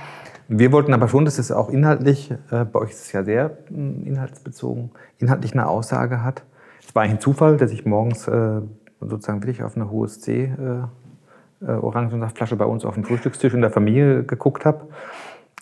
[0.47, 3.57] Wir wollten aber schon, dass es auch inhaltlich, äh, bei euch ist es ja sehr
[3.69, 6.43] mh, hm, inhaltsbezogen, inhaltlich eine Aussage hat.
[6.85, 8.61] Es war eigentlich ein Zufall, dass ich morgens äh,
[9.01, 13.71] sozusagen wirklich auf eine HSC äh, äh, Orangensaftflasche bei uns auf dem Frühstückstisch in der
[13.71, 14.87] Familie geguckt habe.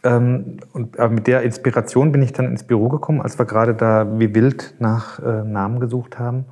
[0.04, 3.74] Ähm, und aber mit der Inspiration bin ich dann ins Büro gekommen, als wir gerade
[3.74, 6.46] da wie wild nach äh, Namen gesucht haben.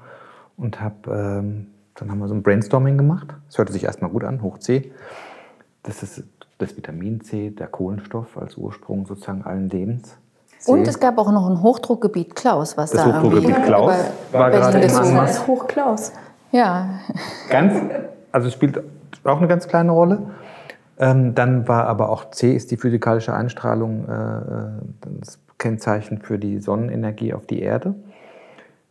[0.57, 3.27] Und hab, ähm, dann haben wir so ein Brainstorming gemacht.
[3.47, 4.91] Es hörte sich erstmal gut an, hoch C.
[5.83, 6.23] Das ist
[6.57, 10.17] das Vitamin C, der Kohlenstoff als Ursprung sozusagen allen Lebens.
[10.59, 10.71] C.
[10.71, 13.93] Und es gab auch noch ein Hochdruckgebiet Klaus, was das da Hochdruckgebiet Klaus
[14.31, 15.47] war gerade im Anmarsch.
[15.47, 16.11] Hoch Klaus.
[16.51, 16.99] Ja.
[17.49, 17.73] Ganz,
[18.31, 18.81] also spielt
[19.23, 20.19] auch eine ganz kleine Rolle.
[20.99, 26.39] Ähm, dann war aber auch C ist die physikalische Einstrahlung äh, äh, das Kennzeichen für
[26.39, 27.93] die Sonnenenergie auf die Erde.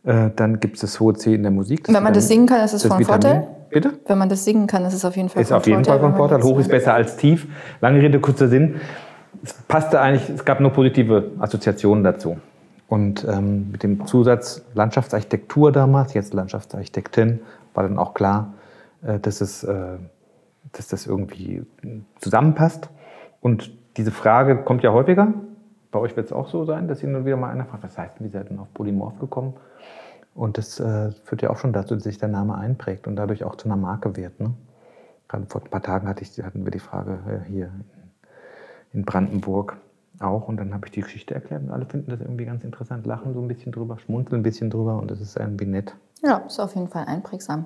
[0.05, 1.87] Äh, dann gibt es das hohe C in der Musik.
[1.87, 3.03] Wenn man das singen kann, ist es von.
[3.03, 3.47] Vorteil?
[3.69, 3.93] Bitte?
[4.05, 5.81] Wenn man das singen kann, ist es auf jeden Fall ist von Vorteil.
[5.81, 6.43] Ist auf jeden Fall von Vorteil.
[6.43, 7.47] Hoch ist besser als tief.
[7.81, 8.79] Lange Rede, kurzer Sinn.
[9.43, 12.37] Es passte eigentlich, es gab nur positive Assoziationen dazu.
[12.87, 17.41] Und ähm, mit dem Zusatz Landschaftsarchitektur damals, jetzt Landschaftsarchitektin,
[17.73, 18.53] war dann auch klar,
[19.03, 19.97] äh, dass es äh,
[20.73, 21.65] dass das irgendwie
[22.19, 22.89] zusammenpasst.
[23.41, 25.33] Und diese Frage kommt ja häufiger.
[25.91, 28.19] Bei euch wird es auch so sein, dass ihr wieder mal einer fragt, was heißt
[28.19, 29.53] denn, wie seid ihr denn auf Polymorph gekommen?
[30.35, 33.43] Und das äh, führt ja auch schon dazu, dass sich der Name einprägt und dadurch
[33.43, 34.39] auch zu einer Marke wird.
[34.39, 34.53] Ne?
[35.27, 37.71] Gerade vor ein paar Tagen hatte ich, hatten wir die Frage äh, hier
[38.93, 39.77] in Brandenburg
[40.19, 43.05] auch und dann habe ich die Geschichte erklärt und alle finden das irgendwie ganz interessant,
[43.05, 45.93] lachen so ein bisschen drüber, schmunzeln ein bisschen drüber und das ist irgendwie nett.
[46.23, 47.65] Ja, ist auf jeden Fall einprägsam.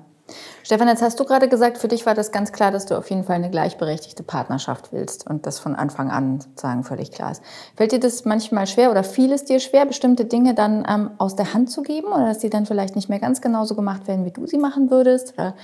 [0.62, 3.10] Stefan, jetzt hast du gerade gesagt, für dich war das ganz klar, dass du auf
[3.10, 7.42] jeden Fall eine gleichberechtigte Partnerschaft willst und das von Anfang an sozusagen völlig klar ist.
[7.76, 11.34] Fällt dir das manchmal schwer oder fiel es dir schwer, bestimmte Dinge dann ähm, aus
[11.34, 14.24] der Hand zu geben oder dass die dann vielleicht nicht mehr ganz genauso gemacht werden,
[14.24, 15.34] wie du sie machen würdest?
[15.34, 15.54] Oder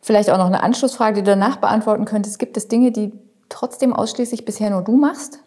[0.00, 2.38] vielleicht auch noch eine Anschlussfrage, die du danach beantworten könntest.
[2.38, 3.12] Gibt es Dinge, die
[3.48, 5.40] trotzdem ausschließlich bisher nur du machst?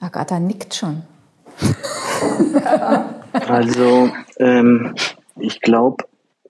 [0.00, 1.02] Agatha nickt schon.
[3.48, 4.94] also, ähm,
[5.38, 6.04] ich glaube,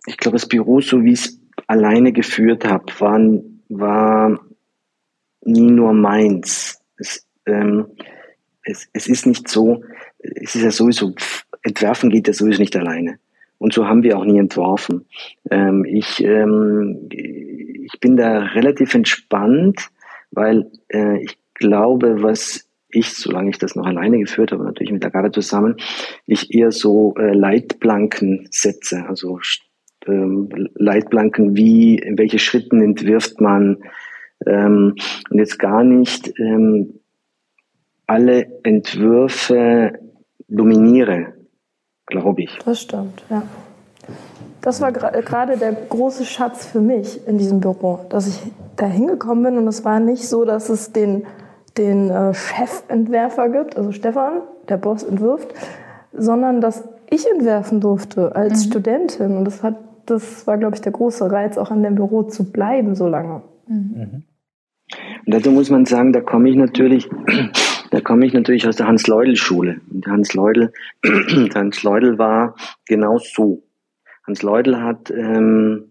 [0.06, 3.20] ich glaube, das Büro, so wie ich es alleine geführt habe, war,
[3.68, 4.40] war
[5.42, 6.80] nie nur meins.
[6.98, 7.86] Es, ähm,
[8.62, 9.82] es, es ist nicht so,
[10.18, 11.14] es ist ja sowieso,
[11.62, 13.18] entwerfen geht ja sowieso nicht alleine.
[13.58, 15.06] Und so haben wir auch nie entworfen.
[15.50, 19.88] Ähm, ich, ähm, ich bin da relativ entspannt,
[20.30, 22.65] weil äh, ich glaube, was
[22.96, 25.76] ich, solange ich das noch alleine geführt habe, natürlich mit der Garde zusammen,
[26.26, 29.38] ich eher so äh, Leitplanken setze, also
[30.06, 33.78] ähm, Leitplanken, wie, in welche Schritten entwirft man
[34.46, 34.94] ähm,
[35.30, 37.00] und jetzt gar nicht ähm,
[38.06, 39.98] alle Entwürfe
[40.48, 41.34] dominiere,
[42.06, 42.58] glaube ich.
[42.64, 43.42] Das stimmt, ja.
[44.62, 49.44] Das war gerade der große Schatz für mich in diesem Büro, dass ich da hingekommen
[49.44, 51.24] bin und es war nicht so, dass es den,
[51.78, 55.48] den äh, Chefentwerfer gibt, also Stefan, der Boss entwirft,
[56.12, 58.70] sondern dass ich entwerfen durfte als mhm.
[58.70, 62.22] Studentin und das hat das war, glaube ich, der große Reiz, auch an dem Büro
[62.22, 63.42] zu bleiben so lange.
[63.68, 64.22] Mhm.
[65.26, 67.08] Und dazu muss man sagen, da komme ich natürlich,
[67.90, 69.80] da komme ich natürlich aus der Hans-Leudel-Schule.
[69.92, 70.72] Und Hans Leudel,
[71.54, 72.54] Hans Leudel war
[72.86, 73.62] genau so.
[74.26, 75.90] Hans Leudel hat, ähm,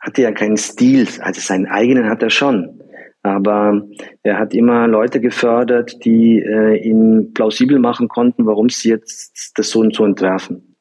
[0.00, 2.77] hatte ja keinen Stil, also seinen eigenen hat er schon.
[3.22, 3.82] Aber
[4.22, 9.70] er hat immer Leute gefördert, die äh, ihn plausibel machen konnten, warum sie jetzt das
[9.70, 10.76] so und so entwerfen.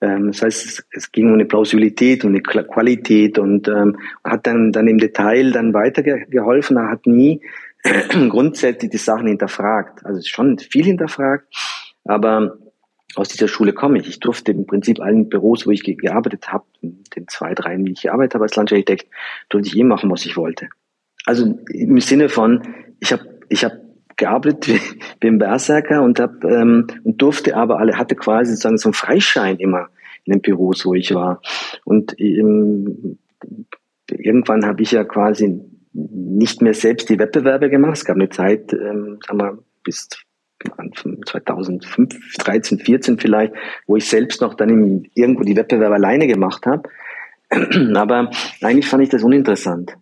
[0.00, 4.46] Ähm, das heißt, es, es, ging um eine Plausibilität, um eine Qualität und ähm, hat
[4.46, 6.76] dann, dann im Detail dann weitergeholfen.
[6.76, 7.40] Er hat nie
[8.28, 10.04] grundsätzlich die Sachen hinterfragt.
[10.04, 11.46] Also schon viel hinterfragt,
[12.04, 12.58] aber
[13.16, 14.08] aus dieser Schule komme ich.
[14.08, 18.02] Ich durfte im Prinzip allen Büros, wo ich gearbeitet habe, den zwei, drei, wie ich
[18.02, 19.10] gearbeitet habe als Landschaftsarchitekt,
[19.48, 20.68] durfte ich eh machen, was ich wollte.
[21.26, 22.62] Also im Sinne von,
[23.00, 23.72] ich habe ich hab
[24.16, 24.80] gearbeitet wie,
[25.20, 28.94] wie ein Berserker und, hab, ähm, und durfte aber alle, hatte quasi sozusagen so einen
[28.94, 29.88] Freischein immer
[30.24, 31.40] in den Büros, wo ich war.
[31.84, 33.18] Und ähm,
[34.08, 35.60] irgendwann habe ich ja quasi
[35.92, 37.96] nicht mehr selbst die Wettbewerbe gemacht.
[37.96, 40.08] Es gab eine Zeit, ähm, sagen wir, bis
[41.26, 43.54] 2005, 13, 14 vielleicht,
[43.86, 46.88] wo ich selbst noch dann irgendwo die Wettbewerbe alleine gemacht habe.
[47.94, 49.96] Aber eigentlich fand ich das uninteressant.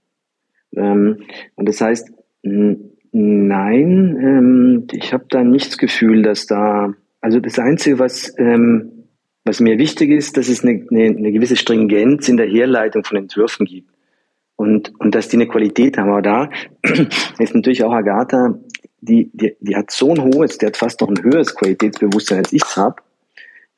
[0.74, 1.22] Ähm,
[1.54, 2.12] und das heißt,
[2.42, 9.04] nein, ähm, ich habe da nicht das Gefühl, dass da, also das Einzige, was, ähm,
[9.44, 13.18] was mir wichtig ist, dass es eine, eine, eine gewisse Stringenz in der Herleitung von
[13.18, 13.90] Entwürfen gibt.
[14.56, 16.10] Und, und dass die eine Qualität haben.
[16.10, 16.50] Aber da
[17.38, 18.58] ist natürlich auch Agatha
[19.00, 22.52] die, die, die hat so ein hohes, die hat fast noch ein höheres Qualitätsbewusstsein, als
[22.52, 22.96] ich es habe.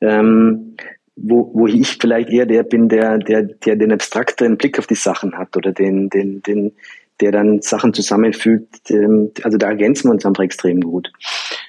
[0.01, 0.75] Ähm,
[1.23, 4.95] wo, wo ich vielleicht eher der bin, der, der, der den abstrakteren Blick auf die
[4.95, 6.73] Sachen hat oder den, den, den,
[7.19, 8.89] der dann Sachen zusammenfügt.
[8.89, 11.11] Ähm, also da ergänzen wir uns einfach extrem gut.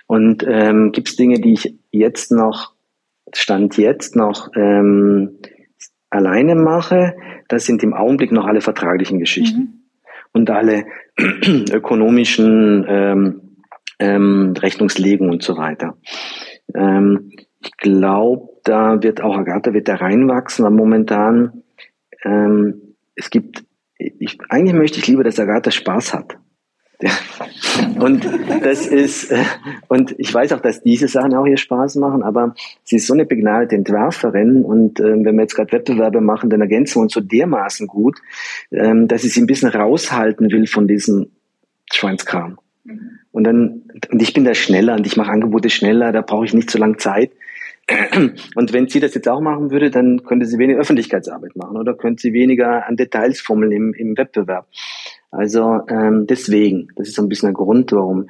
[0.06, 2.72] Und ähm, gibt es Dinge, die ich jetzt noch,
[3.34, 5.38] Stand jetzt noch ähm,
[6.10, 7.16] alleine mache,
[7.48, 9.58] das sind im Augenblick noch alle vertraglichen Geschichten.
[9.58, 9.78] Mhm.
[10.34, 10.86] Und alle
[11.18, 13.40] ökonomischen ähm,
[13.98, 15.96] ähm, Rechnungslegung und so weiter.
[16.74, 17.30] Ähm,
[17.62, 21.62] ich glaube, da wird auch Agatha wird da reinwachsen, weil momentan
[22.24, 23.64] ähm, es gibt,
[23.98, 26.38] ich, eigentlich möchte ich lieber, dass Agatha Spaß hat.
[27.98, 28.24] Und
[28.62, 29.42] das ist, äh,
[29.88, 32.54] und ich weiß auch, dass diese Sachen auch ihr Spaß machen, aber
[32.84, 36.60] sie ist so eine begnadete Entwerferin und äh, wenn wir jetzt gerade Wettbewerbe machen, dann
[36.60, 38.18] ergänzen wir uns so dermaßen gut,
[38.70, 41.30] ähm, dass ich sie ein bisschen raushalten will von diesem
[41.92, 42.58] Schweinskram.
[42.84, 43.18] Mhm.
[43.32, 46.54] Und dann, und ich bin da schneller und ich mache Angebote schneller, da brauche ich
[46.54, 47.32] nicht so lange Zeit.
[48.54, 51.94] Und wenn sie das jetzt auch machen würde, dann könnte sie weniger Öffentlichkeitsarbeit machen oder
[51.94, 54.66] könnte sie weniger an Details fummeln im, im Wettbewerb.
[55.30, 58.28] Also ähm, deswegen, das ist so ein bisschen der Grund, warum.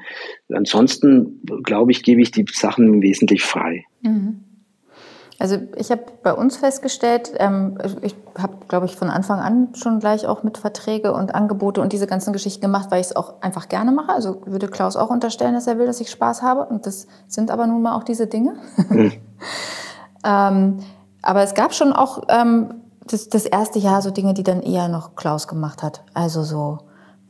[0.52, 3.84] Ansonsten, glaube ich, gebe ich die Sachen wesentlich frei.
[4.02, 4.44] Mhm.
[5.42, 9.98] Also ich habe bei uns festgestellt, ähm, ich habe, glaube ich, von Anfang an schon
[9.98, 13.42] gleich auch mit Verträge und Angebote und diese ganzen Geschichten gemacht, weil ich es auch
[13.42, 14.12] einfach gerne mache.
[14.12, 16.66] Also würde Klaus auch unterstellen, dass er will, dass ich Spaß habe.
[16.66, 18.54] Und das sind aber nun mal auch diese Dinge.
[18.88, 19.14] Mhm.
[20.24, 20.78] ähm,
[21.22, 22.74] aber es gab schon auch ähm,
[23.04, 26.04] das, das erste Jahr so Dinge, die dann eher noch Klaus gemacht hat.
[26.14, 26.78] Also so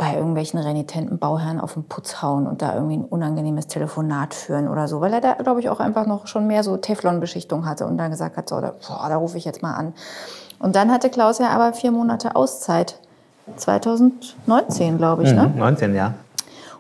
[0.03, 4.69] bei irgendwelchen renitenten Bauherren auf den Putz hauen und da irgendwie ein unangenehmes Telefonat führen
[4.69, 7.87] oder so, weil er da, glaube ich, auch einfach noch schon mehr so Teflon-Beschichtung hatte
[7.87, 9.93] und dann gesagt hat, so, da, boah, da rufe ich jetzt mal an.
[10.59, 12.99] Und dann hatte Klaus ja aber vier Monate Auszeit.
[13.55, 15.53] 2019, glaube ich, ne?
[15.57, 16.15] 19, mhm, ja.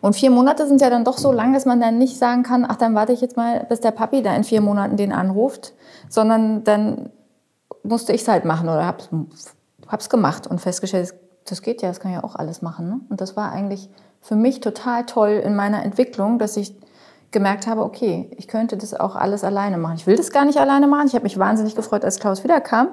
[0.00, 2.66] Und vier Monate sind ja dann doch so lang, dass man dann nicht sagen kann,
[2.68, 5.74] ach, dann warte ich jetzt mal, bis der Papi da in vier Monaten den anruft,
[6.08, 7.10] sondern dann
[7.84, 9.10] musste ich es halt machen oder hab's,
[9.86, 11.14] hab's gemacht und festgestellt,
[11.47, 12.88] das geht ja, das kann ja auch alles machen.
[12.88, 13.01] Ne?
[13.09, 13.88] Und das war eigentlich
[14.20, 16.74] für mich total toll in meiner Entwicklung, dass ich
[17.32, 19.97] gemerkt habe, okay, ich könnte das auch alles alleine machen.
[19.97, 21.07] Ich will das gar nicht alleine machen.
[21.07, 22.88] Ich habe mich wahnsinnig gefreut, als Klaus wiederkam.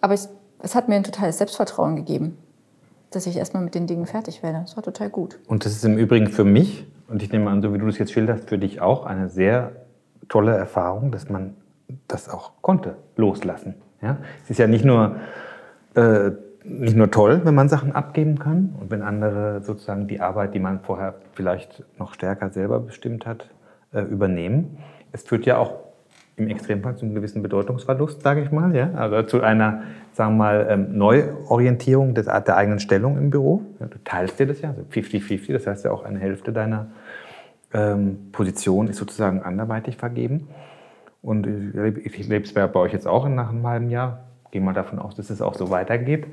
[0.00, 2.36] Aber es, es hat mir ein totales Selbstvertrauen gegeben,
[3.10, 4.60] dass ich erstmal mit den Dingen fertig werde.
[4.60, 5.38] Das war total gut.
[5.46, 7.96] Und das ist im Übrigen für mich, und ich nehme an, so wie du das
[7.98, 9.72] jetzt schilderst, für dich auch eine sehr
[10.28, 11.54] tolle Erfahrung, dass man
[12.08, 13.76] das auch konnte, loslassen.
[14.02, 14.18] Ja?
[14.42, 15.16] Es ist ja nicht nur
[15.94, 16.32] äh,
[16.64, 20.60] nicht nur toll, wenn man Sachen abgeben kann und wenn andere sozusagen die Arbeit, die
[20.60, 23.50] man vorher vielleicht noch stärker selber bestimmt hat,
[23.92, 24.78] äh, übernehmen.
[25.12, 25.74] Es führt ja auch
[26.36, 30.38] im Extremfall zu einem gewissen Bedeutungsverlust, sage ich mal, ja, also zu einer, sagen wir
[30.38, 33.62] mal, ähm, Neuorientierung der eigenen Stellung im Büro.
[33.78, 36.88] Du teilst dir das ja, also 50-50, das heißt ja auch eine Hälfte deiner
[37.72, 40.48] ähm, Position ist sozusagen anderweitig vergeben.
[41.22, 44.23] Und ich, ich lebe es bei euch jetzt auch nach einem halben Jahr
[44.54, 46.28] gehe mal davon aus, dass es auch so weitergeht.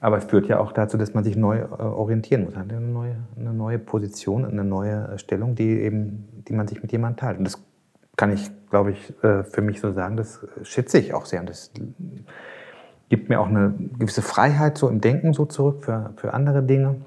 [0.00, 2.56] Aber es führt ja auch dazu, dass man sich neu äh, orientieren muss.
[2.56, 6.92] Eine neue, eine neue Position, eine neue äh, Stellung, die, eben, die man sich mit
[6.92, 7.38] jemandem teilt.
[7.38, 7.62] Und das
[8.16, 11.40] kann ich, glaube ich, äh, für mich so sagen, das schätze ich auch sehr.
[11.40, 11.70] Und das
[13.10, 17.02] gibt mir auch eine gewisse Freiheit so im Denken so zurück für, für andere Dinge.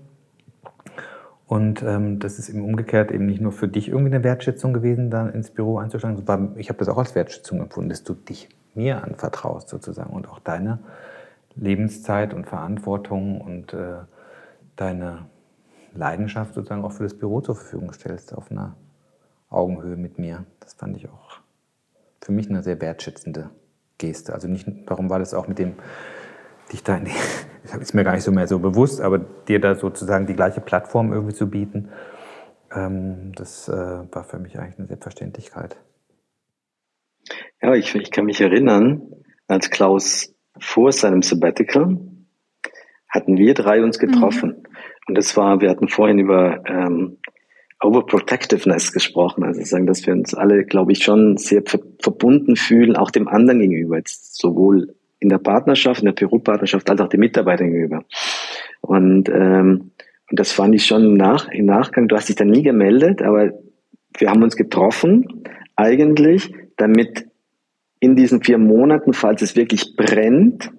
[1.48, 5.10] Und ähm, das ist eben umgekehrt eben nicht nur für dich irgendwie eine Wertschätzung gewesen,
[5.10, 6.56] dann ins Büro einzusteigen.
[6.58, 10.40] Ich habe das auch als Wertschätzung empfunden, dass du dich mir anvertraust sozusagen und auch
[10.40, 10.80] deine
[11.56, 14.00] Lebenszeit und Verantwortung und äh,
[14.76, 15.26] deine
[15.94, 18.76] Leidenschaft sozusagen auch für das Büro zur Verfügung stellst auf einer
[19.50, 20.46] Augenhöhe mit mir.
[20.60, 21.40] Das fand ich auch
[22.22, 23.50] für mich eine sehr wertschätzende
[23.98, 24.34] Geste.
[24.34, 25.74] Also nicht, darum war das auch mit dem,
[26.72, 27.12] dich da in die,
[27.64, 30.62] das ist mir gar nicht so mehr so bewusst, aber dir da sozusagen die gleiche
[30.62, 31.90] Plattform irgendwie zu bieten,
[32.74, 33.74] ähm, das äh,
[34.12, 35.78] war für mich eigentlich eine Selbstverständlichkeit.
[37.62, 39.02] Ja, ich, ich kann mich erinnern,
[39.48, 41.98] als Klaus vor seinem Sabbatical
[43.10, 44.50] hatten wir drei uns getroffen.
[44.50, 44.66] Mhm.
[45.08, 47.18] Und das war, wir hatten vorhin über ähm,
[47.82, 52.96] Overprotectiveness gesprochen, also sagen, dass wir uns alle, glaube ich, schon sehr ver verbunden fühlen,
[52.96, 57.20] auch dem anderen gegenüber, jetzt sowohl in der Partnerschaft, in der Büropartnerschaft, als auch den
[57.20, 58.04] Mitarbeitern gegenüber.
[58.82, 59.92] Und, ähm,
[60.30, 63.52] und das fand ich schon nach, im Nachgang, du hast dich da nie gemeldet, aber
[64.18, 65.44] wir haben uns getroffen,
[65.76, 67.28] eigentlich, damit
[68.00, 70.72] in diesen vier Monaten, falls es wirklich brennt,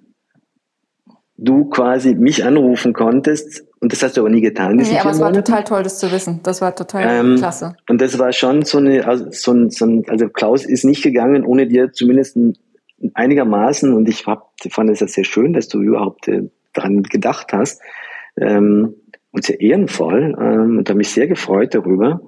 [1.36, 3.64] du quasi mich anrufen konntest.
[3.80, 4.76] Und das hast du aber nie getan.
[4.76, 6.40] Nee, aber es war total toll, das zu wissen.
[6.44, 7.74] Das war total ähm, klasse.
[7.88, 11.02] Und das war schon so eine, also, so ein, so ein, also Klaus ist nicht
[11.02, 12.56] gegangen, ohne dir zumindest ein,
[13.14, 17.52] einigermaßen, und ich hab, fand es ja sehr schön, dass du überhaupt äh, daran gedacht
[17.52, 17.82] hast,
[18.36, 18.94] ähm,
[19.32, 22.20] und sehr ehrenvoll, ähm, und habe mich sehr gefreut darüber.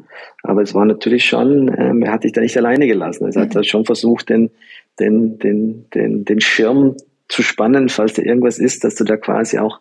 [0.43, 3.31] Aber es war natürlich schon, ähm, er hat dich da nicht alleine gelassen.
[3.31, 3.63] Er hat mhm.
[3.63, 4.51] schon versucht, den,
[4.99, 6.97] den, den, den, den Schirm
[7.29, 9.81] zu spannen, falls da irgendwas ist, dass du da quasi auch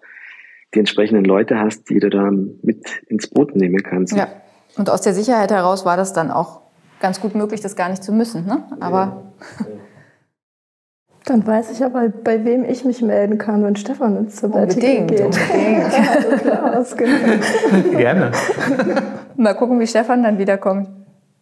[0.74, 4.16] die entsprechenden Leute hast, die du da mit ins Boot nehmen kannst.
[4.16, 4.28] Ja,
[4.78, 6.62] und aus der Sicherheit heraus war das dann auch
[7.00, 8.46] ganz gut möglich, das gar nicht zu müssen.
[8.46, 8.64] Ne?
[8.80, 9.24] Aber
[9.60, 9.66] ja.
[11.26, 15.22] Dann weiß ich aber, bei wem ich mich melden kann, wenn Stefan ins Sabbatical geht.
[15.22, 15.94] Unbedingt.
[16.20, 17.92] also Klaus, genau.
[17.98, 18.32] Gerne.
[19.38, 20.90] Mal gucken, wie Stefan dann wiederkommt.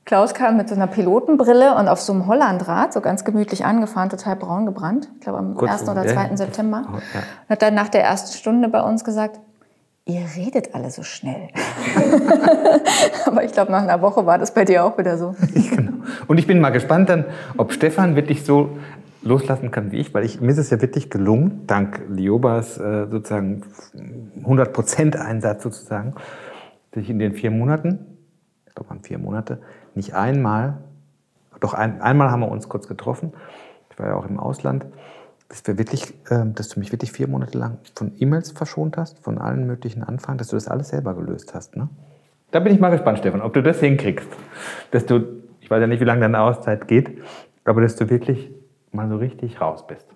[0.05, 4.09] Klaus kam mit so einer Pilotenbrille und auf so einem Hollandrad, so ganz gemütlich angefahren,
[4.09, 5.09] total braun gebrannt.
[5.15, 5.89] Ich glaube am Kurz 1.
[5.89, 6.13] oder 2.
[6.13, 6.37] Ja.
[6.37, 6.83] September.
[6.87, 6.95] Oh.
[6.95, 9.39] Und hat dann nach der ersten Stunde bei uns gesagt,
[10.05, 11.49] ihr redet alle so schnell.
[13.25, 15.35] Aber ich glaube, nach einer Woche war das bei dir auch wieder so.
[15.53, 16.03] genau.
[16.27, 17.25] Und ich bin mal gespannt dann,
[17.57, 18.77] ob Stefan wirklich so
[19.23, 23.07] loslassen kann wie ich, weil ich, mir ist es ja wirklich gelungen, dank Liobas äh,
[23.07, 23.63] sozusagen
[24.43, 26.15] 100% Einsatz sozusagen,
[26.91, 28.17] dass ich in den vier Monaten,
[28.65, 29.61] ich glaube waren vier Monate,
[29.93, 30.79] nicht einmal,
[31.59, 33.33] doch ein, einmal haben wir uns kurz getroffen,
[33.91, 34.87] ich war ja auch im Ausland,
[35.51, 39.19] dass, wir wirklich, äh, dass du mich wirklich vier Monate lang von E-Mails verschont hast,
[39.19, 41.75] von allen möglichen Anfragen, dass du das alles selber gelöst hast.
[41.75, 41.89] Ne?
[42.51, 44.29] Da bin ich mal gespannt, Stefan, ob du das hinkriegst.
[44.91, 47.21] Dass du, ich weiß ja nicht, wie lange deine Auszeit geht,
[47.65, 48.49] aber dass du wirklich
[48.93, 50.07] mal so richtig raus bist.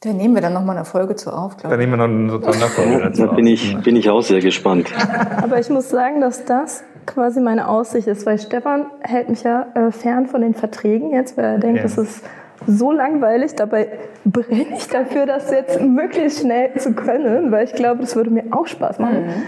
[0.00, 1.78] Da nehmen wir dann nochmal eine Folge zu auf, glaube ich.
[1.78, 4.90] Da nehmen wir noch eine Sonderfolge dazu Da bin ich, bin ich auch sehr gespannt.
[5.42, 9.66] Aber ich muss sagen, dass das quasi meine Aussicht ist, weil Stefan hält mich ja
[9.74, 11.82] äh, fern von den Verträgen jetzt, weil er denkt, ja.
[11.82, 12.24] das ist
[12.66, 13.54] so langweilig.
[13.54, 13.88] Dabei
[14.24, 18.44] brenne ich dafür, das jetzt möglichst schnell zu können, weil ich glaube, das würde mir
[18.50, 19.26] auch Spaß machen.
[19.26, 19.42] Mhm.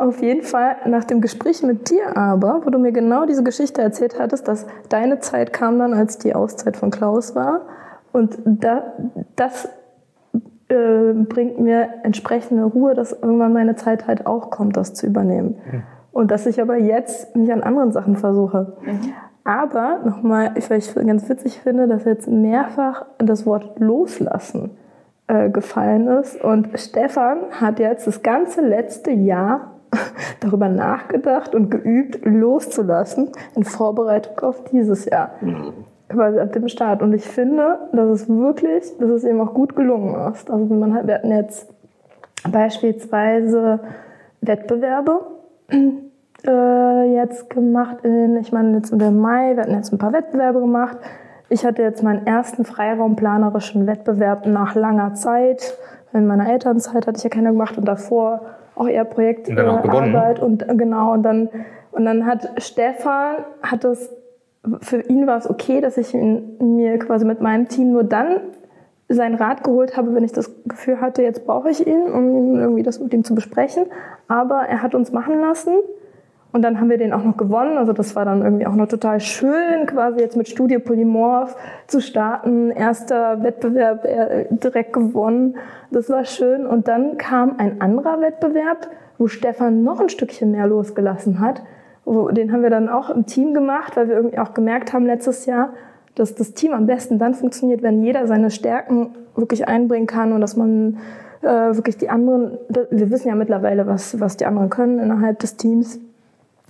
[0.00, 3.82] Auf jeden Fall nach dem Gespräch mit dir aber, wo du mir genau diese Geschichte
[3.82, 7.62] erzählt hattest, dass deine Zeit kam dann, als die Auszeit von Klaus war.
[8.12, 8.94] Und da,
[9.36, 9.68] das
[10.68, 15.58] äh, bringt mir entsprechende Ruhe, dass irgendwann meine Zeit halt auch kommt, das zu übernehmen.
[15.70, 15.82] Mhm.
[16.12, 18.76] Und dass ich aber jetzt mich an anderen Sachen versuche.
[18.82, 19.12] Mhm.
[19.44, 24.70] Aber nochmal, weil ich ganz witzig finde, dass jetzt mehrfach das Wort loslassen
[25.28, 26.42] äh, gefallen ist.
[26.42, 29.72] Und Stefan hat jetzt das ganze letzte Jahr
[30.40, 35.30] darüber nachgedacht und geübt, loszulassen in Vorbereitung auf dieses Jahr.
[35.40, 35.72] Mhm.
[36.08, 37.02] Quasi ab dem Start.
[37.02, 40.50] Und ich finde, dass es wirklich, dass es eben auch gut gelungen ist.
[40.50, 41.72] Also man hat, wir hatten jetzt
[42.50, 43.80] beispielsweise
[44.40, 45.20] Wettbewerbe
[46.46, 47.98] äh, jetzt gemacht.
[48.02, 50.98] In, ich meine, jetzt im Mai, wir hatten jetzt ein paar Wettbewerbe gemacht.
[51.48, 55.76] Ich hatte jetzt meinen ersten freiraumplanerischen Wettbewerb nach langer Zeit.
[56.12, 58.42] In meiner Elternzeit hatte ich ja keine gemacht und davor
[58.74, 61.48] auch eher Projektarbeit und, und genau und dann
[61.92, 64.10] und dann hat Stefan hat es
[64.80, 68.40] für ihn war es okay, dass ich ihn, mir quasi mit meinem Team nur dann
[69.08, 72.82] seinen Rat geholt habe, wenn ich das Gefühl hatte, jetzt brauche ich ihn, um irgendwie
[72.82, 73.86] das mit ihm zu besprechen.
[74.28, 75.72] Aber er hat uns machen lassen.
[76.52, 77.78] Und dann haben wir den auch noch gewonnen.
[77.78, 82.00] Also das war dann irgendwie auch noch total schön, quasi jetzt mit Studie Polymorph zu
[82.00, 82.70] starten.
[82.70, 84.06] Erster Wettbewerb
[84.50, 85.56] direkt gewonnen.
[85.90, 86.66] Das war schön.
[86.66, 88.88] Und dann kam ein anderer Wettbewerb,
[89.18, 91.62] wo Stefan noch ein Stückchen mehr losgelassen hat.
[92.06, 95.46] Den haben wir dann auch im Team gemacht, weil wir irgendwie auch gemerkt haben letztes
[95.46, 95.74] Jahr,
[96.16, 100.40] dass das Team am besten dann funktioniert, wenn jeder seine Stärken wirklich einbringen kann und
[100.40, 100.98] dass man
[101.42, 105.56] äh, wirklich die anderen, wir wissen ja mittlerweile, was, was die anderen können innerhalb des
[105.56, 106.00] Teams,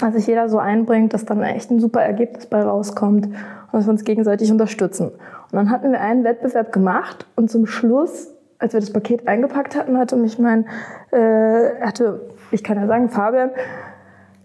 [0.01, 3.35] dass sich jeder so einbringt, dass dann echt ein super Ergebnis bei rauskommt und
[3.73, 5.09] dass wir uns gegenseitig unterstützen.
[5.09, 8.29] Und dann hatten wir einen Wettbewerb gemacht und zum Schluss,
[8.59, 10.67] als wir das Paket eingepackt hatten, hatte mich mein,
[11.11, 13.51] äh, hatte, ich kann ja sagen, Fabian,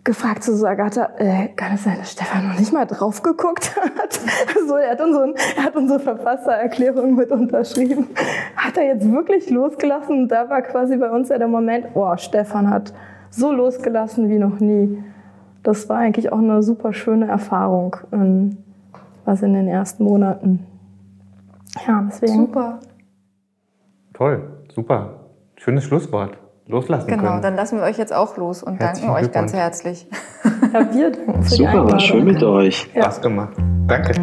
[0.06, 3.76] gefragt zu so Agatha, äh, kann es sein, dass Stefan noch nicht mal drauf geguckt
[3.76, 4.14] hat?
[4.68, 8.10] so, er hat, unseren, er hat unsere Verfassererklärung mit unterschrieben.
[8.56, 10.24] Hat er jetzt wirklich losgelassen?
[10.24, 12.94] Und da war quasi bei uns ja der Moment, oh, Stefan hat
[13.32, 15.04] so losgelassen wie noch nie.
[15.66, 18.58] Das war eigentlich auch eine super schöne Erfahrung, ähm,
[19.26, 20.64] was in den ersten Monaten.
[21.88, 22.34] Ja, deswegen.
[22.46, 22.80] Super.
[24.14, 24.44] Toll,
[24.74, 25.22] super.
[25.58, 26.38] Schönes Schlusswort.
[26.68, 27.42] Loslassen Genau, können.
[27.42, 30.08] dann lassen wir euch jetzt auch los und Herzlichen danken euch ganz herzlich.
[30.74, 32.00] Ja, wir danken für die Super, war Einladung.
[32.00, 32.90] schön mit euch.
[32.96, 33.54] Spaß gemacht.
[33.88, 34.14] Danke.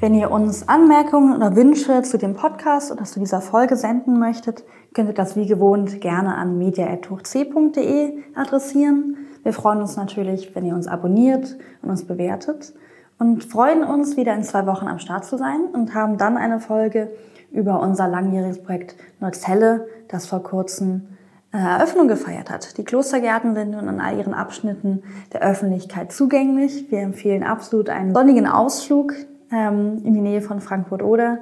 [0.00, 4.64] Wenn ihr uns Anmerkungen oder Wünsche zu dem Podcast oder zu dieser Folge senden möchtet,
[4.94, 9.18] könnt ihr das wie gewohnt gerne an media.hochc.de adressieren.
[9.42, 12.72] Wir freuen uns natürlich, wenn ihr uns abonniert und uns bewertet
[13.18, 16.60] und freuen uns, wieder in zwei Wochen am Start zu sein und haben dann eine
[16.60, 17.10] Folge
[17.52, 21.08] über unser langjähriges Projekt Neuzelle, das vor kurzem
[21.52, 22.78] äh, Eröffnung gefeiert hat.
[22.78, 25.02] Die Klostergärten sind nun in all ihren Abschnitten
[25.34, 26.90] der Öffentlichkeit zugänglich.
[26.90, 29.12] Wir empfehlen absolut einen sonnigen Ausflug
[29.52, 31.38] ähm, in die Nähe von Frankfurt-Oder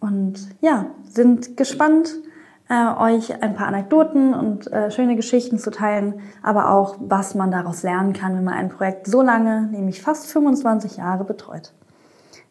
[0.00, 2.16] und ja, sind gespannt,
[2.68, 7.50] äh, euch ein paar Anekdoten und äh, schöne Geschichten zu teilen, aber auch, was man
[7.50, 11.72] daraus lernen kann, wenn man ein Projekt so lange, nämlich fast 25 Jahre betreut.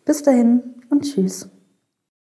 [0.05, 1.49] Bis dahin und tschüss.